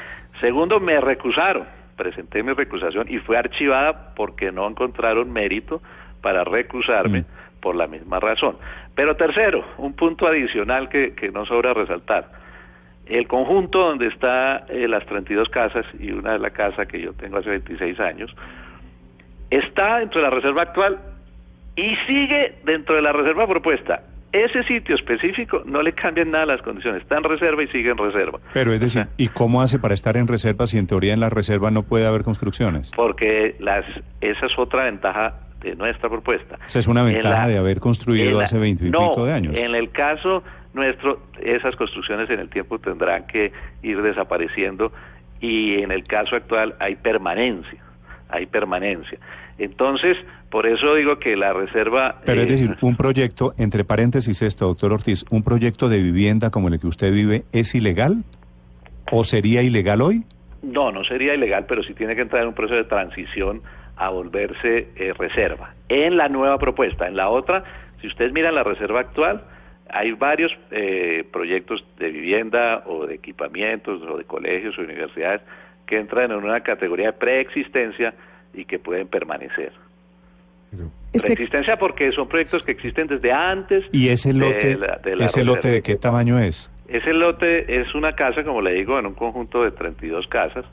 Segundo, 0.40 0.80
me 0.80 0.98
recusaron, 1.02 1.66
presenté 1.96 2.42
mi 2.42 2.54
recusación 2.54 3.08
y 3.10 3.18
fue 3.18 3.36
archivada 3.36 4.14
porque 4.14 4.50
no 4.50 4.66
encontraron 4.66 5.30
mérito 5.30 5.82
para 6.22 6.44
recusarme. 6.44 7.20
Mm 7.20 7.24
por 7.64 7.76
la 7.76 7.86
misma 7.86 8.20
razón. 8.20 8.58
Pero 8.94 9.16
tercero, 9.16 9.64
un 9.78 9.94
punto 9.94 10.26
adicional 10.26 10.90
que, 10.90 11.14
que 11.14 11.30
no 11.30 11.46
sobra 11.46 11.72
resaltar. 11.72 12.43
El 13.06 13.28
conjunto 13.28 13.80
donde 13.80 14.06
está 14.06 14.64
eh, 14.68 14.88
las 14.88 15.04
32 15.06 15.48
casas 15.50 15.84
y 15.98 16.10
una 16.10 16.32
de 16.32 16.38
la 16.38 16.50
casa 16.50 16.86
que 16.86 17.00
yo 17.00 17.12
tengo 17.12 17.38
hace 17.38 17.50
26 17.50 18.00
años, 18.00 18.34
está 19.50 19.98
dentro 19.98 20.20
de 20.20 20.28
la 20.28 20.34
reserva 20.34 20.62
actual 20.62 20.98
y 21.76 21.96
sigue 22.06 22.54
dentro 22.64 22.96
de 22.96 23.02
la 23.02 23.12
reserva 23.12 23.46
propuesta. 23.46 24.02
Ese 24.32 24.64
sitio 24.64 24.96
específico 24.96 25.62
no 25.64 25.80
le 25.80 25.92
cambian 25.92 26.32
nada 26.32 26.46
las 26.46 26.62
condiciones, 26.62 27.02
está 27.02 27.18
en 27.18 27.24
reserva 27.24 27.62
y 27.62 27.68
sigue 27.68 27.90
en 27.90 27.98
reserva. 27.98 28.40
Pero 28.52 28.72
es 28.72 28.80
decir, 28.80 29.06
¿y 29.16 29.28
cómo 29.28 29.62
hace 29.62 29.78
para 29.78 29.94
estar 29.94 30.16
en 30.16 30.26
reserva 30.26 30.66
si 30.66 30.76
en 30.76 30.88
teoría 30.88 31.14
en 31.14 31.20
la 31.20 31.30
reserva 31.30 31.70
no 31.70 31.84
puede 31.84 32.06
haber 32.06 32.24
construcciones? 32.24 32.90
Porque 32.96 33.54
las, 33.60 33.84
esa 34.20 34.46
es 34.46 34.58
otra 34.58 34.84
ventaja 34.84 35.34
de 35.60 35.76
nuestra 35.76 36.08
propuesta. 36.08 36.58
Esa 36.66 36.80
es 36.80 36.88
una 36.88 37.04
ventaja 37.04 37.46
de 37.46 37.58
haber 37.58 37.78
construido 37.78 38.40
hace 38.40 38.58
20 38.58 38.86
y 38.86 38.90
pico 38.90 39.24
de 39.24 39.32
años. 39.32 39.56
En 39.56 39.76
el 39.76 39.90
caso 39.92 40.42
nuestro, 40.74 41.20
esas 41.40 41.76
construcciones 41.76 42.28
en 42.30 42.40
el 42.40 42.50
tiempo 42.50 42.78
tendrán 42.78 43.26
que 43.26 43.52
ir 43.82 44.02
desapareciendo 44.02 44.92
y 45.40 45.80
en 45.82 45.90
el 45.90 46.04
caso 46.04 46.36
actual 46.36 46.74
hay 46.80 46.96
permanencia, 46.96 47.82
hay 48.28 48.46
permanencia. 48.46 49.18
Entonces, 49.56 50.16
por 50.50 50.66
eso 50.66 50.94
digo 50.94 51.18
que 51.18 51.36
la 51.36 51.52
reserva... 51.52 52.20
Pero 52.24 52.42
es 52.42 52.48
decir, 52.48 52.76
un 52.80 52.96
proyecto, 52.96 53.54
entre 53.56 53.84
paréntesis 53.84 54.42
esto, 54.42 54.66
doctor 54.66 54.92
Ortiz, 54.92 55.24
¿un 55.30 55.42
proyecto 55.44 55.88
de 55.88 56.02
vivienda 56.02 56.50
como 56.50 56.68
el 56.68 56.80
que 56.80 56.88
usted 56.88 57.12
vive 57.12 57.44
es 57.52 57.74
ilegal? 57.74 58.24
¿O 59.12 59.22
sería 59.24 59.62
ilegal 59.62 60.00
hoy? 60.00 60.24
No, 60.62 60.90
no 60.90 61.04
sería 61.04 61.34
ilegal, 61.34 61.66
pero 61.68 61.82
sí 61.82 61.94
tiene 61.94 62.16
que 62.16 62.22
entrar 62.22 62.42
en 62.42 62.48
un 62.48 62.54
proceso 62.54 62.76
de 62.76 62.84
transición 62.84 63.62
a 63.96 64.08
volverse 64.08 64.88
eh, 64.96 65.12
reserva. 65.16 65.74
En 65.88 66.16
la 66.16 66.28
nueva 66.28 66.58
propuesta, 66.58 67.06
en 67.06 67.16
la 67.16 67.28
otra, 67.28 67.62
si 68.00 68.08
ustedes 68.08 68.32
miran 68.32 68.54
la 68.54 68.64
reserva 68.64 69.00
actual, 69.00 69.44
hay 69.88 70.12
varios 70.12 70.56
eh, 70.70 71.24
proyectos 71.32 71.84
de 71.98 72.10
vivienda 72.10 72.82
o 72.86 73.06
de 73.06 73.14
equipamientos 73.14 74.02
o 74.02 74.16
de 74.16 74.24
colegios 74.24 74.78
o 74.78 74.82
universidades 74.82 75.42
que 75.86 75.98
entran 75.98 76.30
en 76.30 76.38
una 76.38 76.60
categoría 76.60 77.06
de 77.06 77.12
preexistencia 77.12 78.14
y 78.54 78.64
que 78.64 78.78
pueden 78.78 79.08
permanecer. 79.08 79.72
Preexistencia 81.12 81.76
porque 81.78 82.10
son 82.12 82.28
proyectos 82.28 82.64
que 82.64 82.72
existen 82.72 83.06
desde 83.06 83.32
antes. 83.32 83.84
¿Y 83.92 84.08
ese 84.08 84.32
lote, 84.32 84.76
de 84.76 85.16
ese 85.20 85.44
lote 85.44 85.68
de 85.68 85.82
qué 85.82 85.96
tamaño 85.96 86.38
es? 86.38 86.70
Ese 86.88 87.12
lote 87.12 87.80
es 87.80 87.94
una 87.94 88.14
casa, 88.14 88.42
como 88.42 88.60
le 88.60 88.74
digo, 88.74 88.98
en 88.98 89.06
un 89.06 89.14
conjunto 89.14 89.62
de 89.62 89.70
32 89.70 90.26
casas 90.26 90.64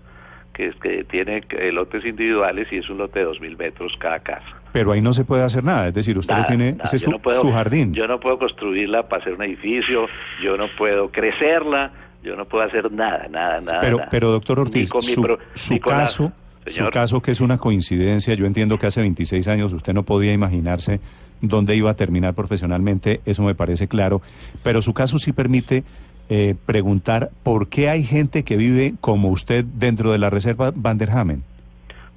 que, 0.53 0.71
que 0.81 1.03
tiene 1.03 1.43
lotes 1.71 2.03
individuales 2.05 2.67
y 2.71 2.77
es 2.77 2.89
un 2.89 2.97
lote 2.97 3.19
de 3.19 3.27
2.000 3.27 3.57
metros 3.57 3.95
cada 3.99 4.19
casa. 4.19 4.60
Pero 4.71 4.91
ahí 4.91 5.01
no 5.01 5.13
se 5.13 5.25
puede 5.25 5.43
hacer 5.43 5.63
nada, 5.63 5.87
es 5.89 5.93
decir, 5.93 6.17
usted 6.17 6.35
no 6.35 6.45
tiene, 6.45 6.77
ese 6.83 6.95
es 6.95 7.01
su, 7.01 7.51
jardín. 7.51 7.93
Yo 7.93 8.07
no 8.07 8.19
puedo 8.19 8.37
construirla 8.39 9.07
para 9.07 9.21
hacer 9.21 9.33
un 9.33 9.43
edificio, 9.43 10.07
yo 10.41 10.55
no 10.55 10.67
puedo 10.77 11.11
crecerla, 11.11 11.91
yo 12.23 12.35
no 12.35 12.45
puedo 12.45 12.63
hacer 12.63 12.91
nada, 12.91 13.27
nada, 13.29 13.59
nada. 13.59 13.81
Pero, 13.81 13.99
pero 14.09 14.31
doctor 14.31 14.59
Ortiz, 14.59 14.89
su, 14.89 15.79
caso, 15.79 16.31
su 16.67 16.89
caso 16.89 17.21
que 17.21 17.31
es 17.31 17.41
una 17.41 17.57
coincidencia, 17.57 18.33
yo 18.35 18.45
entiendo 18.45 18.77
que 18.77 18.87
hace 18.87 19.01
26 19.01 19.47
años 19.47 19.73
usted 19.73 19.93
no 19.93 20.03
podía 20.03 20.31
imaginarse 20.31 21.01
dónde 21.41 21.75
iba 21.75 21.91
a 21.91 21.95
terminar 21.95 22.33
profesionalmente, 22.33 23.21
eso 23.25 23.43
me 23.43 23.55
parece 23.55 23.87
claro, 23.87 24.21
pero 24.63 24.81
su 24.81 24.93
caso 24.93 25.17
sí 25.17 25.33
permite 25.33 25.83
eh, 26.29 26.55
preguntar 26.65 27.31
por 27.43 27.67
qué 27.67 27.89
hay 27.89 28.05
gente 28.05 28.43
que 28.43 28.55
vive 28.55 28.93
como 29.01 29.29
usted 29.29 29.65
dentro 29.65 30.11
de 30.11 30.17
la 30.17 30.29
reserva 30.29 30.71
Van 30.73 30.97
der 30.97 31.11
Hamen. 31.11 31.43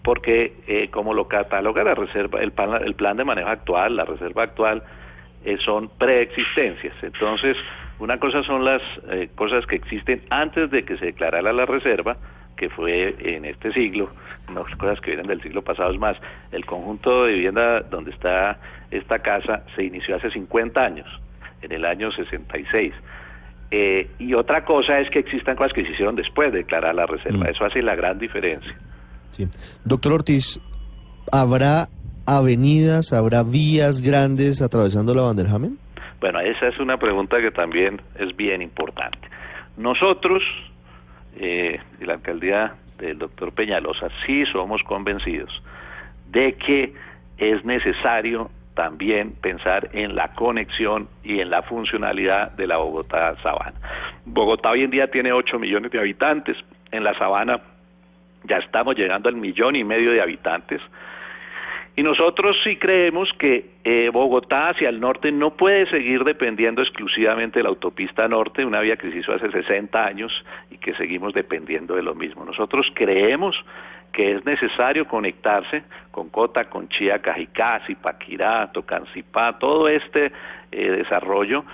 Porque 0.05 0.55
eh, 0.69 0.91
como 0.91 1.15
lo 1.15 1.27
cataloga 1.27 1.83
la 1.83 1.95
reserva, 1.97 2.41
el 2.41 2.53
plan, 2.53 2.81
el 2.85 2.95
plan 2.95 3.17
de 3.17 3.25
manejo 3.25 3.49
actual, 3.49 3.97
la 3.97 4.05
reserva 4.05 4.45
actual, 4.45 4.85
eh, 5.45 5.57
son 5.65 5.89
preexistencias. 5.89 6.95
Entonces, 7.03 7.57
una 7.99 8.21
cosa 8.21 8.45
son 8.45 8.65
las 8.65 8.83
cosas 9.35 9.67
que 9.67 9.77
existen 9.77 10.23
antes 10.31 10.71
de 10.71 10.85
que 10.85 10.97
se 10.99 11.07
declarara 11.07 11.53
la 11.53 11.67
reserva, 11.67 12.17
que 12.57 12.69
fue 12.71 13.17
en 13.19 13.45
este 13.45 13.73
siglo, 13.73 14.11
no 14.53 14.65
cosas 14.79 15.01
que 15.01 15.13
vienen 15.13 15.27
del 15.27 15.43
siglo 15.43 15.63
pasado 15.63 15.93
es 15.93 15.99
más, 15.99 16.17
el 16.53 16.65
conjunto 16.67 17.25
de 17.25 17.35
vivienda 17.35 17.81
donde 17.81 18.11
está 18.11 18.59
esta 18.91 19.19
casa 19.21 19.65
se 19.75 19.85
inició 19.85 20.17
hace 20.17 20.31
50 20.31 20.85
años, 20.85 21.21
en 21.63 21.73
el 21.73 21.85
año 21.85 22.13
66. 22.13 22.93
Eh, 23.71 24.09
y 24.19 24.35
otra 24.35 24.65
cosa 24.65 25.01
es 25.01 25.11
que 25.11 25.19
existan 25.19 25.57
cosas 25.57 25.73
que 25.73 25.85
se 25.85 25.93
hicieron 25.93 26.15
después 26.15 26.53
de 26.53 26.59
declarar 26.59 26.95
la 26.95 27.07
reserva. 27.07 27.47
Mm. 27.47 27.49
Eso 27.49 27.65
hace 27.65 27.83
la 27.83 27.97
gran 27.97 28.19
diferencia. 28.19 28.75
Doctor 29.85 30.13
Ortiz, 30.13 30.61
¿habrá 31.33 31.89
avenidas, 32.27 33.13
habrá 33.13 33.43
vías 33.43 34.01
grandes 34.01 34.63
atravesando 34.63 35.15
la 35.15 35.23
Vanderhamen? 35.23 35.79
Bueno, 36.21 36.41
esa 36.41 36.69
es 36.69 36.79
una 36.79 36.97
pregunta 36.99 37.41
que 37.41 37.51
también 37.51 38.01
es 38.19 38.35
bien 38.35 38.63
importante. 38.63 39.19
Nosotros, 39.77 40.43
eh, 41.37 41.81
la 42.01 42.15
alcaldía 42.15 42.75
del 42.99 43.19
doctor 43.19 43.53
Peñalosa, 43.53 44.09
sí 44.25 44.47
somos 44.47 44.83
convencidos 44.85 45.63
de 46.31 46.55
que 46.55 46.95
es 47.37 47.65
necesario 47.65 48.51
también 48.75 49.33
pensar 49.33 49.91
en 49.93 50.17
la 50.17 50.35
conexión 50.35 51.09
y 51.23 51.41
en 51.41 51.51
la 51.51 51.63
funcionalidad 51.63 52.53
de 52.53 52.67
la 52.67 52.79
Bogotá 52.79 53.37
Sabana. 53.43 53.75
Bogotá 54.25 54.71
hoy 54.71 54.83
en 54.83 54.91
día 54.91 55.11
tiene 55.11 55.33
8 55.33 55.59
millones 55.59 55.93
de 55.93 55.99
habitantes, 55.99 56.57
en 56.91 57.05
la 57.05 57.17
Sabana 57.19 57.61
ya 58.45 58.59
estamos 58.59 58.97
llegando 58.97 59.29
al 59.29 59.37
millón 59.37 59.77
y 59.77 59.85
medio 59.85 60.13
de 60.13 60.21
habitantes. 60.21 60.81
Y 61.97 62.03
nosotros 62.03 62.57
sí 62.65 62.77
creemos 62.77 63.33
que 63.35 63.71
eh, 63.85 64.11
Bogotá 64.13 64.71
hacia 64.71 64.89
el 64.89 64.99
norte 64.99 65.31
no 65.31 65.57
puede 65.57 65.87
seguir 65.87 66.25
dependiendo 66.25 66.83
exclusivamente 66.83 67.61
de 67.61 67.63
la 67.63 67.69
autopista 67.69 68.27
norte, 68.27 68.65
una 68.65 68.81
vía 68.81 68.97
que 68.97 69.13
se 69.13 69.19
hizo 69.19 69.33
hace 69.33 69.49
60 69.51 70.05
años 70.05 70.45
y 70.73 70.79
que 70.79 70.95
seguimos 70.95 71.35
dependiendo 71.35 71.95
de 71.95 72.03
lo 72.03 72.17
mismo. 72.17 72.45
Nosotros 72.45 72.91
creemos 72.95 73.65
que 74.13 74.33
es 74.33 74.45
necesario 74.45 75.07
conectarse 75.07 75.85
con 76.11 76.31
Cota, 76.31 76.65
con 76.65 76.89
Chía, 76.89 77.21
Cajicá, 77.23 77.81
Zipaquirá, 77.87 78.73
Tocancipá, 78.73 79.59
todo 79.59 79.89
este 79.89 80.33
eh, 80.73 80.91
desarrollo, 80.91 81.65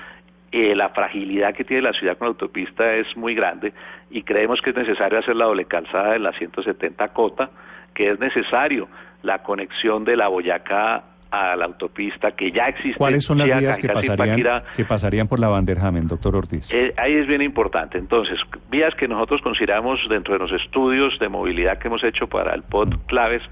eh, 0.53 0.75
la 0.75 0.89
fragilidad 0.91 1.55
que 1.55 1.65
tiene 1.65 1.83
la 1.83 1.93
ciudad 1.93 2.19
con 2.19 2.27
la 2.27 2.31
autopista 2.31 2.95
es 2.95 3.17
muy 3.17 3.35
grande 3.35 3.73
y 4.11 4.23
creemos 4.23 4.61
que 4.61 4.71
es 4.71 4.77
necesario 4.77 5.19
hacer 5.19 5.37
la 5.37 5.45
doble 5.45 5.65
calzada 5.67 6.13
de 6.13 6.19
la 6.19 6.33
170 6.33 7.09
Cota, 7.09 7.51
que 7.95 8.09
es 8.09 8.19
necesario 8.19 8.89
la 9.23 9.43
conexión 9.43 10.05
de 10.05 10.17
la 10.17 10.29
Boyacá 10.29 11.05
a 11.31 11.55
la 11.55 11.67
autopista 11.67 12.33
que 12.33 12.51
ya 12.51 12.67
existe. 12.67 12.99
¿Cuáles 12.99 13.25
son 13.25 13.39
las 13.39 13.61
vías 13.61 13.79
que 13.79 13.89
pasarían, 13.89 14.65
que 14.77 14.85
pasarían 14.85 15.29
por 15.29 15.39
la 15.39 15.49
Vanderhamen, 15.49 16.09
doctor 16.09 16.35
Ortiz? 16.35 16.73
Eh, 16.73 16.93
ahí 16.97 17.15
es 17.15 17.27
bien 17.27 17.43
importante. 17.43 17.99
Entonces, 17.99 18.41
vías 18.71 18.95
que 18.97 19.07
nosotros 19.07 19.41
consideramos 19.43 20.01
dentro 20.09 20.35
de 20.35 20.41
los 20.41 20.53
estudios 20.53 21.19
de 21.21 21.29
movilidad 21.29 21.79
que 21.79 21.89
hemos 21.89 22.03
hecho 22.03 22.27
para 22.27 22.55
el 22.55 22.63
POT 22.65 23.07
claves 23.07 23.43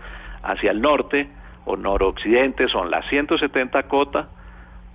hacia 0.42 0.72
el 0.72 0.80
norte 0.80 1.28
o 1.64 1.76
noroccidente 1.76 2.68
son 2.68 2.90
la 2.90 3.02
170 3.08 3.84
Cota, 3.84 4.28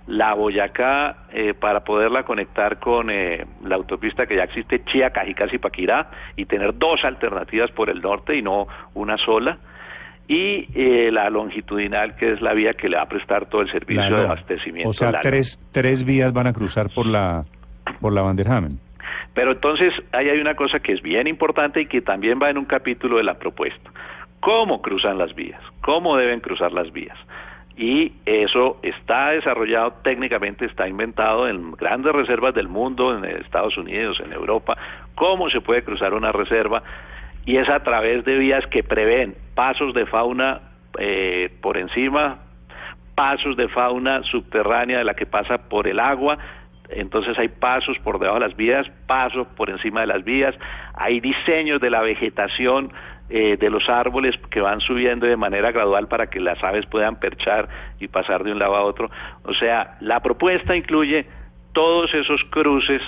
la 0.06 0.34
Boyacá 0.34 1.16
eh, 1.32 1.54
para 1.54 1.84
poderla 1.84 2.24
conectar 2.24 2.78
con 2.78 3.10
eh, 3.10 3.46
la 3.64 3.76
autopista 3.76 4.26
que 4.26 4.36
ya 4.36 4.44
existe, 4.44 4.84
Chía, 4.84 5.10
Cajicas 5.10 5.52
y 5.52 5.58
Paquirá, 5.58 6.10
y 6.36 6.44
tener 6.44 6.76
dos 6.76 7.04
alternativas 7.04 7.70
por 7.70 7.88
el 7.88 8.00
norte 8.00 8.36
y 8.36 8.42
no 8.42 8.66
una 8.94 9.16
sola 9.16 9.58
y 10.26 10.68
eh, 10.74 11.10
la 11.12 11.28
longitudinal, 11.28 12.16
que 12.16 12.32
es 12.32 12.40
la 12.40 12.54
vía 12.54 12.74
que 12.74 12.88
le 12.88 12.96
va 12.96 13.02
a 13.02 13.08
prestar 13.08 13.46
todo 13.46 13.60
el 13.60 13.70
servicio 13.70 14.16
de 14.16 14.24
abastecimiento. 14.24 14.88
O 14.88 14.92
sea, 14.92 15.20
tres, 15.20 15.60
tres 15.70 16.04
vías 16.04 16.32
van 16.32 16.46
a 16.46 16.52
cruzar 16.52 16.88
por 16.94 17.06
la, 17.06 17.42
por 18.00 18.12
la 18.12 18.22
Vanderhamen. 18.22 18.78
Pero 19.34 19.52
entonces 19.52 19.92
ahí 20.12 20.28
hay 20.28 20.38
una 20.38 20.54
cosa 20.54 20.80
que 20.80 20.92
es 20.92 21.02
bien 21.02 21.26
importante 21.26 21.82
y 21.82 21.86
que 21.86 22.00
también 22.00 22.38
va 22.42 22.50
en 22.50 22.58
un 22.58 22.64
capítulo 22.64 23.18
de 23.18 23.24
la 23.24 23.34
propuesta. 23.34 23.90
¿Cómo 24.40 24.80
cruzan 24.80 25.18
las 25.18 25.34
vías? 25.34 25.60
¿Cómo 25.80 26.16
deben 26.16 26.40
cruzar 26.40 26.72
las 26.72 26.92
vías? 26.92 27.18
Y 27.76 28.12
eso 28.24 28.78
está 28.82 29.30
desarrollado 29.30 29.94
técnicamente, 30.02 30.64
está 30.66 30.86
inventado 30.86 31.48
en 31.48 31.72
grandes 31.72 32.12
reservas 32.12 32.54
del 32.54 32.68
mundo, 32.68 33.16
en 33.16 33.24
Estados 33.24 33.76
Unidos, 33.76 34.20
en 34.24 34.32
Europa, 34.32 34.76
cómo 35.16 35.50
se 35.50 35.60
puede 35.60 35.82
cruzar 35.82 36.14
una 36.14 36.30
reserva 36.30 36.82
y 37.46 37.56
es 37.56 37.68
a 37.68 37.82
través 37.82 38.24
de 38.24 38.38
vías 38.38 38.66
que 38.68 38.82
prevén 38.82 39.36
pasos 39.54 39.92
de 39.94 40.06
fauna 40.06 40.60
eh, 40.98 41.50
por 41.60 41.76
encima, 41.76 42.38
pasos 43.14 43.56
de 43.56 43.68
fauna 43.68 44.22
subterránea 44.22 44.98
de 44.98 45.04
la 45.04 45.14
que 45.14 45.26
pasa 45.26 45.68
por 45.68 45.86
el 45.86 46.00
agua, 46.00 46.38
entonces 46.88 47.38
hay 47.38 47.48
pasos 47.48 47.98
por 47.98 48.18
debajo 48.18 48.38
de 48.38 48.46
las 48.46 48.56
vías, 48.56 48.90
pasos 49.06 49.46
por 49.56 49.70
encima 49.70 50.02
de 50.02 50.06
las 50.06 50.24
vías, 50.24 50.54
hay 50.94 51.20
diseños 51.20 51.80
de 51.80 51.90
la 51.90 52.00
vegetación 52.00 52.92
eh, 53.36 53.56
de 53.56 53.68
los 53.68 53.88
árboles 53.88 54.38
que 54.48 54.60
van 54.60 54.80
subiendo 54.80 55.26
de 55.26 55.36
manera 55.36 55.72
gradual 55.72 56.06
para 56.06 56.30
que 56.30 56.38
las 56.38 56.62
aves 56.62 56.86
puedan 56.86 57.16
perchar 57.16 57.68
y 57.98 58.06
pasar 58.06 58.44
de 58.44 58.52
un 58.52 58.60
lado 58.60 58.76
a 58.76 58.84
otro. 58.84 59.10
O 59.42 59.52
sea, 59.54 59.96
la 60.00 60.20
propuesta 60.20 60.76
incluye 60.76 61.26
todos 61.72 62.14
esos 62.14 62.44
cruces 62.44 63.02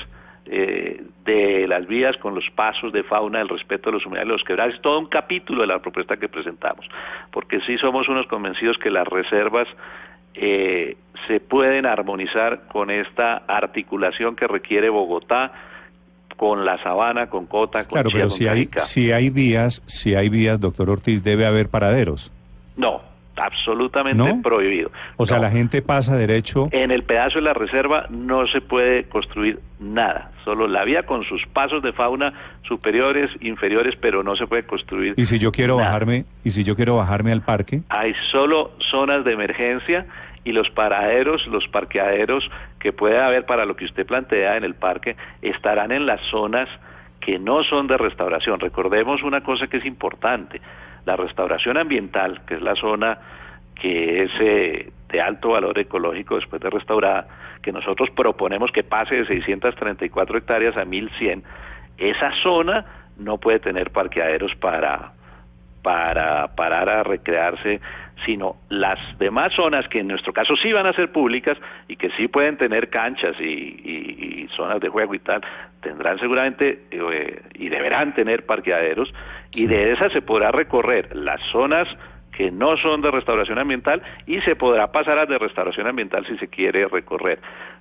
eh, 0.46 1.00
de 1.24 1.68
las 1.68 1.86
vías 1.86 2.16
con 2.16 2.34
los 2.34 2.50
pasos 2.56 2.92
de 2.92 3.04
fauna, 3.04 3.40
el 3.40 3.48
respeto 3.48 3.90
de 3.90 3.98
los 3.98 4.06
humedales, 4.06 4.32
los 4.32 4.42
quebrados, 4.42 4.80
todo 4.80 4.98
un 4.98 5.06
capítulo 5.06 5.60
de 5.60 5.68
la 5.68 5.78
propuesta 5.78 6.16
que 6.16 6.28
presentamos, 6.28 6.88
porque 7.30 7.60
sí 7.60 7.78
somos 7.78 8.08
unos 8.08 8.26
convencidos 8.26 8.78
que 8.78 8.90
las 8.90 9.06
reservas 9.06 9.68
eh, 10.34 10.96
se 11.28 11.38
pueden 11.38 11.86
armonizar 11.86 12.66
con 12.66 12.90
esta 12.90 13.44
articulación 13.46 14.34
que 14.34 14.48
requiere 14.48 14.88
Bogotá 14.88 15.52
con 16.36 16.64
la 16.64 16.82
sabana, 16.82 17.28
con 17.28 17.46
Cota, 17.46 17.84
con 17.84 17.90
Claro, 17.90 18.10
pero 18.12 18.30
si 18.30 18.46
hay, 18.46 18.68
si 18.76 19.12
hay 19.12 19.30
vías, 19.30 19.82
si 19.86 20.14
hay 20.14 20.28
vías, 20.28 20.60
doctor 20.60 20.90
Ortiz, 20.90 21.22
debe 21.22 21.46
haber 21.46 21.68
paraderos. 21.68 22.30
No, 22.76 23.00
absolutamente 23.36 24.40
prohibido. 24.42 24.90
O 25.16 25.26
sea, 25.26 25.38
la 25.38 25.50
gente 25.50 25.82
pasa 25.82 26.16
derecho. 26.16 26.68
En 26.72 26.90
el 26.90 27.04
pedazo 27.04 27.36
de 27.36 27.42
la 27.42 27.54
reserva 27.54 28.06
no 28.10 28.46
se 28.46 28.60
puede 28.60 29.04
construir 29.04 29.60
nada, 29.78 30.32
solo 30.44 30.66
la 30.66 30.84
vía 30.84 31.04
con 31.04 31.24
sus 31.24 31.46
pasos 31.46 31.82
de 31.82 31.92
fauna 31.92 32.32
superiores, 32.62 33.30
inferiores, 33.40 33.94
pero 34.00 34.22
no 34.22 34.36
se 34.36 34.46
puede 34.46 34.64
construir. 34.64 35.14
¿Y 35.16 35.26
si 35.26 35.38
yo 35.38 35.52
quiero 35.52 35.76
bajarme, 35.76 36.24
y 36.44 36.50
si 36.50 36.64
yo 36.64 36.76
quiero 36.76 36.96
bajarme 36.96 37.32
al 37.32 37.42
parque? 37.42 37.82
Hay 37.88 38.14
solo 38.30 38.72
zonas 38.90 39.24
de 39.24 39.32
emergencia 39.32 40.06
y 40.44 40.52
los 40.52 40.70
paraderos, 40.70 41.46
los 41.48 41.66
parqueaderos 41.68 42.48
que 42.86 42.92
puede 42.92 43.18
haber 43.18 43.46
para 43.46 43.64
lo 43.64 43.74
que 43.74 43.84
usted 43.84 44.06
plantea 44.06 44.56
en 44.56 44.62
el 44.62 44.76
parque 44.76 45.16
estarán 45.42 45.90
en 45.90 46.06
las 46.06 46.20
zonas 46.30 46.68
que 47.18 47.36
no 47.36 47.64
son 47.64 47.88
de 47.88 47.96
restauración. 47.96 48.60
Recordemos 48.60 49.24
una 49.24 49.42
cosa 49.42 49.66
que 49.66 49.78
es 49.78 49.84
importante 49.84 50.60
la 51.04 51.16
restauración 51.16 51.78
ambiental, 51.78 52.42
que 52.46 52.54
es 52.54 52.62
la 52.62 52.76
zona 52.76 53.18
que 53.74 54.22
es 54.22 54.30
eh, 54.38 54.92
de 55.08 55.20
alto 55.20 55.48
valor 55.48 55.76
ecológico 55.80 56.36
después 56.36 56.62
de 56.62 56.70
restaurada, 56.70 57.26
que 57.60 57.72
nosotros 57.72 58.08
proponemos 58.10 58.70
que 58.70 58.84
pase 58.84 59.16
de 59.16 59.26
634 59.26 60.38
hectáreas 60.38 60.76
a 60.76 60.84
1100, 60.84 61.42
esa 61.98 62.30
zona 62.40 62.86
no 63.16 63.38
puede 63.38 63.58
tener 63.58 63.90
parqueaderos 63.90 64.54
para, 64.54 65.10
para 65.82 66.54
parar 66.54 66.88
a 66.88 67.02
recrearse, 67.02 67.80
sino 68.24 68.56
las 68.68 68.98
demás 69.18 69.52
zonas 69.54 69.88
que 69.88 70.00
en 70.00 70.08
nuestro 70.08 70.32
caso 70.32 70.56
sí 70.56 70.72
van 70.72 70.86
a 70.86 70.92
ser 70.92 71.12
públicas 71.12 71.58
y 71.88 71.96
que 71.96 72.10
sí 72.10 72.28
pueden 72.28 72.56
tener 72.56 72.88
canchas 72.88 73.38
y, 73.40 74.48
zonas 74.56 74.80
de 74.80 74.88
juego 74.88 75.14
y 75.14 75.18
tal, 75.18 75.42
tendrán 75.82 76.18
seguramente 76.18 76.84
eh, 76.90 77.42
y 77.54 77.68
deberán 77.68 78.14
tener 78.14 78.46
parqueaderos 78.46 79.12
y 79.52 79.66
de 79.66 79.92
esas 79.92 80.12
se 80.12 80.22
podrá 80.22 80.50
recorrer 80.50 81.14
las 81.14 81.40
zonas 81.50 81.88
que 82.32 82.50
no 82.50 82.76
son 82.76 83.00
de 83.02 83.10
restauración 83.10 83.58
ambiental 83.58 84.02
y 84.26 84.40
se 84.42 84.56
podrá 84.56 84.92
pasar 84.92 85.18
a 85.18 85.26
de 85.26 85.38
restauración 85.38 85.86
ambiental 85.86 86.26
si 86.26 86.36
se 86.38 86.48
quiere 86.48 86.86
recorrer. 86.86 87.40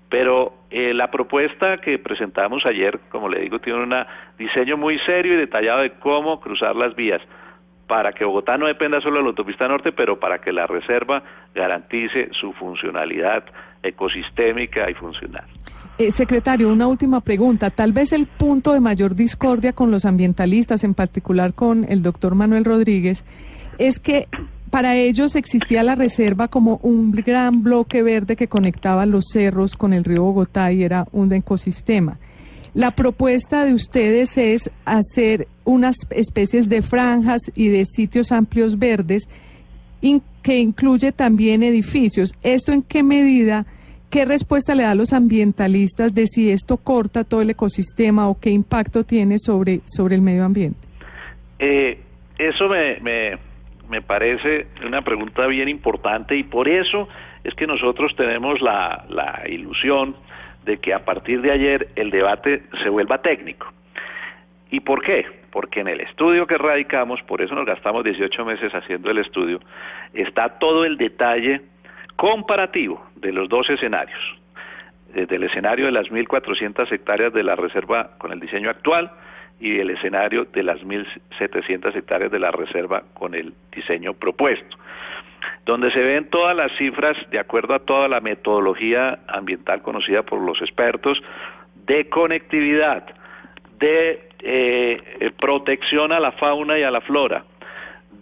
Pero 0.09 0.53
eh, 0.69 0.93
la 0.93 1.11
propuesta 1.11 1.77
que 1.77 1.99
presentamos 1.99 2.65
ayer, 2.65 2.99
como 3.09 3.27
le 3.27 3.41
digo, 3.41 3.59
tiene 3.59 3.83
un 3.83 3.93
diseño 4.37 4.77
muy 4.77 4.97
serio 4.99 5.33
y 5.33 5.37
detallado 5.37 5.81
de 5.81 5.91
cómo 5.91 6.39
cruzar 6.39 6.75
las 6.75 6.95
vías 6.95 7.21
para 7.87 8.13
que 8.13 8.25
Bogotá 8.25 8.57
no 8.57 8.67
dependa 8.67 8.99
solo 9.01 9.17
de 9.17 9.23
la 9.23 9.29
autopista 9.29 9.67
norte, 9.67 9.91
pero 9.91 10.19
para 10.19 10.39
que 10.39 10.51
la 10.51 10.67
reserva 10.67 11.23
garantice 11.53 12.29
su 12.31 12.53
funcionalidad 12.53 13.43
ecosistémica 13.83 14.89
y 14.89 14.93
funcional. 14.95 15.45
Eh, 15.97 16.11
secretario, 16.11 16.71
una 16.71 16.87
última 16.87 17.21
pregunta. 17.21 17.69
Tal 17.69 17.93
vez 17.93 18.11
el 18.11 18.27
punto 18.27 18.73
de 18.73 18.79
mayor 18.79 19.15
discordia 19.15 19.73
con 19.73 19.91
los 19.91 20.05
ambientalistas, 20.05 20.83
en 20.83 20.93
particular 20.93 21.53
con 21.53 21.85
el 21.87 22.01
doctor 22.01 22.35
Manuel 22.35 22.65
Rodríguez, 22.65 23.23
es 23.77 23.99
que 23.99 24.27
para 24.71 24.95
ellos 24.95 25.35
existía 25.35 25.83
la 25.83 25.95
reserva 25.95 26.49
como 26.49 26.79
un 26.83 27.11
gran 27.11 27.63
bloque 27.63 28.03
verde 28.03 28.35
que 28.35 28.49
conectaba 28.49 29.05
los 29.05 29.25
cerros 29.31 29.75
con 29.77 29.93
el 29.93 30.03
río 30.03 30.23
Bogotá 30.23 30.71
y 30.73 30.83
era 30.83 31.05
un 31.13 31.31
ecosistema. 31.31 32.17
La 32.75 32.91
propuesta 32.91 33.63
de 33.63 33.73
ustedes 33.73 34.37
es 34.37 34.69
hacer 34.83 35.47
unas 35.63 35.95
especies 36.09 36.67
de 36.67 36.81
franjas 36.81 37.49
y 37.55 37.69
de 37.69 37.85
sitios 37.85 38.33
amplios 38.33 38.77
verdes 38.77 39.29
que 40.43 40.57
incluye 40.59 41.13
también 41.13 41.63
edificios. 41.63 42.33
¿Esto 42.43 42.73
en 42.73 42.83
qué 42.83 43.01
medida, 43.01 43.65
qué 44.09 44.25
respuesta 44.25 44.75
le 44.75 44.83
da 44.83 44.91
a 44.91 44.95
los 44.95 45.13
ambientalistas 45.13 46.13
de 46.13 46.27
si 46.27 46.51
esto 46.51 46.75
corta 46.75 47.23
todo 47.23 47.41
el 47.41 47.49
ecosistema 47.49 48.27
o 48.27 48.37
qué 48.37 48.49
impacto 48.49 49.05
tiene 49.05 49.39
sobre, 49.39 49.79
sobre 49.85 50.15
el 50.15 50.21
medio 50.21 50.43
ambiente? 50.43 50.85
Eh, 51.59 51.97
eso 52.37 52.67
me, 52.67 52.99
me, 52.99 53.37
me 53.89 54.01
parece 54.01 54.67
una 54.85 55.01
pregunta 55.01 55.47
bien 55.47 55.69
importante 55.69 56.35
y 56.35 56.43
por 56.43 56.67
eso 56.67 57.07
es 57.45 57.53
que 57.53 57.67
nosotros 57.67 58.13
tenemos 58.17 58.61
la, 58.61 59.05
la 59.07 59.43
ilusión 59.47 60.17
de 60.65 60.77
que 60.77 60.93
a 60.93 61.05
partir 61.05 61.41
de 61.41 61.51
ayer 61.51 61.89
el 61.95 62.09
debate 62.09 62.63
se 62.83 62.89
vuelva 62.89 63.21
técnico. 63.21 63.71
¿Y 64.71 64.81
por 64.81 65.01
qué? 65.01 65.25
Porque 65.51 65.79
en 65.79 65.87
el 65.87 66.01
estudio 66.01 66.47
que 66.47 66.57
radicamos, 66.57 67.21
por 67.23 67.41
eso 67.41 67.55
nos 67.55 67.65
gastamos 67.65 68.03
18 68.03 68.43
meses 68.43 68.73
haciendo 68.73 69.09
el 69.11 69.19
estudio, 69.19 69.59
está 70.13 70.57
todo 70.59 70.83
el 70.83 70.97
detalle 70.97 71.61
comparativo 72.15 73.05
de 73.15 73.31
los 73.31 73.47
dos 73.47 73.69
escenarios. 73.69 74.19
Desde 75.13 75.35
el 75.37 75.43
escenario 75.43 75.85
de 75.85 75.91
las 75.91 76.09
1.400 76.09 76.91
hectáreas 76.91 77.31
de 77.31 77.43
la 77.43 77.55
reserva 77.55 78.17
con 78.17 78.33
el 78.33 78.39
diseño 78.39 78.69
actual 78.69 79.11
y 79.59 79.79
el 79.79 79.89
escenario 79.89 80.45
de 80.45 80.63
las 80.63 80.81
1.700 80.81 81.95
hectáreas 81.95 82.31
de 82.31 82.39
la 82.39 82.51
reserva 82.51 83.03
con 83.13 83.33
el 83.33 83.53
diseño 83.71 84.13
propuesto, 84.13 84.77
donde 85.65 85.91
se 85.91 86.01
ven 86.01 86.29
todas 86.29 86.55
las 86.55 86.71
cifras 86.73 87.17
de 87.31 87.39
acuerdo 87.39 87.73
a 87.73 87.79
toda 87.79 88.07
la 88.07 88.19
metodología 88.19 89.19
ambiental 89.27 89.81
conocida 89.81 90.23
por 90.23 90.41
los 90.41 90.61
expertos 90.61 91.21
de 91.85 92.09
conectividad, 92.09 93.05
de 93.79 94.29
eh, 94.39 95.31
protección 95.39 96.11
a 96.11 96.19
la 96.19 96.31
fauna 96.33 96.77
y 96.77 96.83
a 96.83 96.91
la 96.91 97.01
flora, 97.01 97.45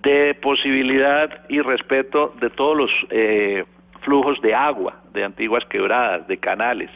de 0.01 0.35
posibilidad 0.35 1.45
y 1.49 1.61
respeto 1.61 2.35
de 2.39 2.49
todos 2.49 2.77
los 2.77 2.91
eh, 3.09 3.63
flujos 4.01 4.41
de 4.41 4.53
agua, 4.53 5.01
de 5.13 5.23
antiguas 5.23 5.65
quebradas, 5.65 6.27
de 6.27 6.37
canales, 6.37 6.89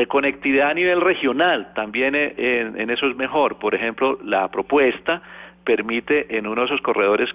de 0.00 0.06
conectividad 0.06 0.70
a 0.70 0.74
nivel 0.74 1.02
regional, 1.02 1.74
también 1.74 2.14
eh, 2.14 2.32
en, 2.38 2.80
en, 2.80 2.88
eso 2.88 3.06
es 3.06 3.16
mejor. 3.16 3.58
Por 3.58 3.74
ejemplo, 3.74 4.18
la 4.24 4.48
propuesta 4.50 5.20
permite 5.62 6.38
en 6.38 6.46
uno 6.46 6.62
de 6.62 6.68
esos 6.68 6.80
corredores 6.80 7.28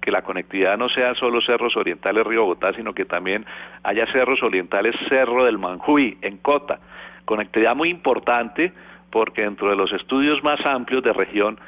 que 0.00 0.12
la 0.12 0.22
conectividad 0.22 0.78
no 0.78 0.88
sea 0.88 1.16
solo 1.16 1.40
Cerros 1.40 1.76
Orientales 1.76 2.24
Río 2.24 2.42
Bogotá, 2.42 2.72
sino 2.74 2.94
que 2.94 3.04
también 3.04 3.44
haya 3.82 4.06
Cerros 4.12 4.40
Orientales 4.40 4.94
Cerro 5.08 5.44
del 5.44 5.58
Manjuy, 5.58 6.18
en 6.22 6.36
Cota. 6.36 6.78
Conectividad 7.24 7.74
muy 7.74 7.88
importante 7.88 8.72
porque 9.10 9.42
dentro 9.42 9.70
de 9.70 9.74
los 9.74 9.92
estudios 9.92 10.44
más 10.44 10.64
amplios 10.64 11.02
de 11.02 11.12
región 11.12 11.58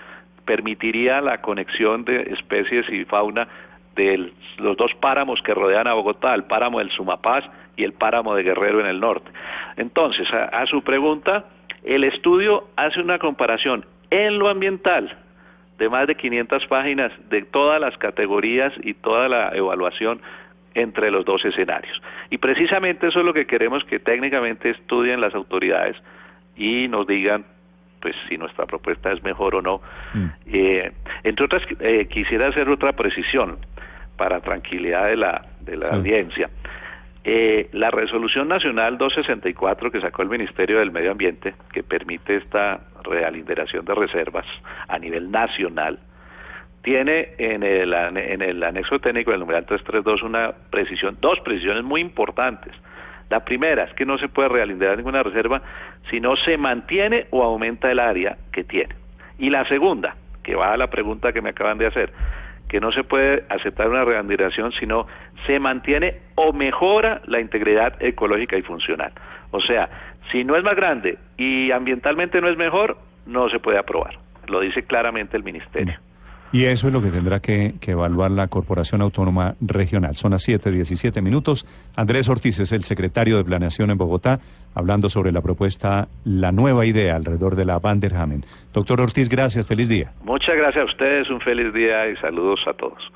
permitiría 0.44 1.20
la 1.20 1.40
conexión 1.40 2.04
de 2.04 2.32
especies 2.32 2.88
y 2.90 3.04
fauna 3.04 3.48
de 3.96 4.32
los 4.58 4.76
dos 4.76 4.94
páramos 5.00 5.42
que 5.42 5.52
rodean 5.52 5.88
a 5.88 5.94
Bogotá, 5.94 6.32
el 6.32 6.44
páramo 6.44 6.78
del 6.78 6.92
Sumapaz 6.92 7.44
y 7.76 7.84
el 7.84 7.92
páramo 7.92 8.34
de 8.34 8.42
Guerrero 8.42 8.80
en 8.80 8.86
el 8.86 9.00
norte. 9.00 9.30
Entonces, 9.76 10.32
a, 10.32 10.44
a 10.44 10.66
su 10.66 10.82
pregunta, 10.82 11.46
el 11.84 12.04
estudio 12.04 12.68
hace 12.76 13.00
una 13.00 13.18
comparación 13.18 13.84
en 14.10 14.38
lo 14.38 14.48
ambiental 14.48 15.18
de 15.78 15.88
más 15.88 16.06
de 16.06 16.14
500 16.14 16.66
páginas 16.66 17.12
de 17.28 17.42
todas 17.42 17.80
las 17.80 17.96
categorías 17.98 18.72
y 18.82 18.94
toda 18.94 19.28
la 19.28 19.50
evaluación 19.54 20.20
entre 20.74 21.10
los 21.10 21.24
dos 21.24 21.44
escenarios. 21.44 22.00
Y 22.30 22.38
precisamente 22.38 23.08
eso 23.08 23.20
es 23.20 23.26
lo 23.26 23.32
que 23.32 23.46
queremos 23.46 23.84
que 23.84 23.98
técnicamente 23.98 24.70
estudien 24.70 25.20
las 25.20 25.34
autoridades 25.34 25.96
y 26.56 26.88
nos 26.88 27.06
digan 27.06 27.44
pues 28.00 28.14
si 28.28 28.36
nuestra 28.36 28.66
propuesta 28.66 29.12
es 29.12 29.22
mejor 29.22 29.54
o 29.54 29.62
no. 29.62 29.80
Mm. 30.12 30.26
Eh, 30.52 30.92
entre 31.22 31.44
otras, 31.46 31.62
eh, 31.80 32.06
quisiera 32.06 32.48
hacer 32.48 32.68
otra 32.68 32.92
precisión 32.92 33.56
para 34.16 34.40
tranquilidad 34.40 35.06
de 35.06 35.16
la, 35.16 35.46
de 35.60 35.76
la 35.76 35.88
sí. 35.88 35.94
audiencia. 35.94 36.50
Eh, 37.26 37.70
la 37.72 37.90
resolución 37.90 38.48
nacional 38.48 38.98
264 38.98 39.90
que 39.90 40.00
sacó 40.00 40.22
el 40.22 40.28
Ministerio 40.28 40.78
del 40.78 40.90
Medio 40.90 41.10
Ambiente, 41.10 41.54
que 41.72 41.82
permite 41.82 42.36
esta 42.36 42.80
realinderación 43.02 43.84
de 43.86 43.94
reservas 43.94 44.46
a 44.88 44.98
nivel 44.98 45.30
nacional, 45.30 45.98
tiene 46.82 47.30
en 47.38 47.62
el, 47.62 47.94
en 47.94 48.42
el 48.42 48.62
anexo 48.62 48.98
técnico 48.98 49.30
del 49.30 49.40
numeral 49.40 49.64
332 49.64 50.22
una 50.22 50.52
precisión, 50.70 51.16
dos 51.18 51.40
precisiones 51.40 51.82
muy 51.82 52.02
importantes. 52.02 52.74
La 53.30 53.42
primera 53.42 53.84
es 53.84 53.94
que 53.94 54.04
no 54.04 54.18
se 54.18 54.28
puede 54.28 54.50
realinderar 54.50 54.98
ninguna 54.98 55.22
reserva 55.22 55.62
si 56.10 56.20
no 56.20 56.36
se 56.36 56.58
mantiene 56.58 57.26
o 57.30 57.42
aumenta 57.42 57.90
el 57.90 58.00
área 58.00 58.36
que 58.52 58.64
tiene. 58.64 58.94
Y 59.38 59.48
la 59.48 59.66
segunda, 59.66 60.14
que 60.42 60.54
va 60.56 60.74
a 60.74 60.76
la 60.76 60.90
pregunta 60.90 61.32
que 61.32 61.40
me 61.40 61.48
acaban 61.48 61.78
de 61.78 61.86
hacer, 61.86 62.12
que 62.68 62.80
no 62.80 62.92
se 62.92 63.04
puede 63.04 63.44
aceptar 63.48 63.88
una 63.88 64.04
realinderación 64.04 64.72
si 64.72 64.86
no 64.86 65.06
se 65.46 65.60
mantiene 65.60 66.20
o 66.34 66.52
mejora 66.52 67.22
la 67.26 67.40
integridad 67.40 67.94
ecológica 68.00 68.56
y 68.56 68.62
funcional. 68.62 69.12
O 69.50 69.60
sea, 69.60 69.88
si 70.32 70.44
no 70.44 70.56
es 70.56 70.64
más 70.64 70.74
grande 70.74 71.18
y 71.36 71.70
ambientalmente 71.70 72.40
no 72.40 72.48
es 72.48 72.56
mejor, 72.56 72.98
no 73.26 73.48
se 73.48 73.60
puede 73.60 73.78
aprobar. 73.78 74.18
Lo 74.46 74.60
dice 74.60 74.82
claramente 74.82 75.36
el 75.36 75.44
Ministerio. 75.44 75.94
Y 76.52 76.66
eso 76.66 76.86
es 76.86 76.92
lo 76.92 77.02
que 77.02 77.10
tendrá 77.10 77.40
que, 77.40 77.74
que, 77.80 77.92
evaluar 77.92 78.30
la 78.30 78.46
Corporación 78.46 79.02
Autónoma 79.02 79.56
Regional. 79.60 80.14
Son 80.14 80.30
las 80.30 80.42
7, 80.42 80.70
17 80.70 81.20
minutos. 81.20 81.66
Andrés 81.96 82.28
Ortiz 82.28 82.60
es 82.60 82.70
el 82.70 82.84
secretario 82.84 83.36
de 83.36 83.44
Planeación 83.44 83.90
en 83.90 83.98
Bogotá, 83.98 84.38
hablando 84.74 85.08
sobre 85.08 85.32
la 85.32 85.40
propuesta, 85.40 86.08
la 86.24 86.52
nueva 86.52 86.86
idea 86.86 87.16
alrededor 87.16 87.56
de 87.56 87.64
la 87.64 87.78
Vanderhamen. 87.78 88.44
Doctor 88.72 89.00
Ortiz, 89.00 89.28
gracias. 89.28 89.66
Feliz 89.66 89.88
día. 89.88 90.12
Muchas 90.22 90.56
gracias 90.56 90.82
a 90.82 90.86
ustedes. 90.86 91.30
Un 91.30 91.40
feliz 91.40 91.72
día 91.72 92.08
y 92.08 92.16
saludos 92.16 92.60
a 92.66 92.72
todos. 92.72 93.10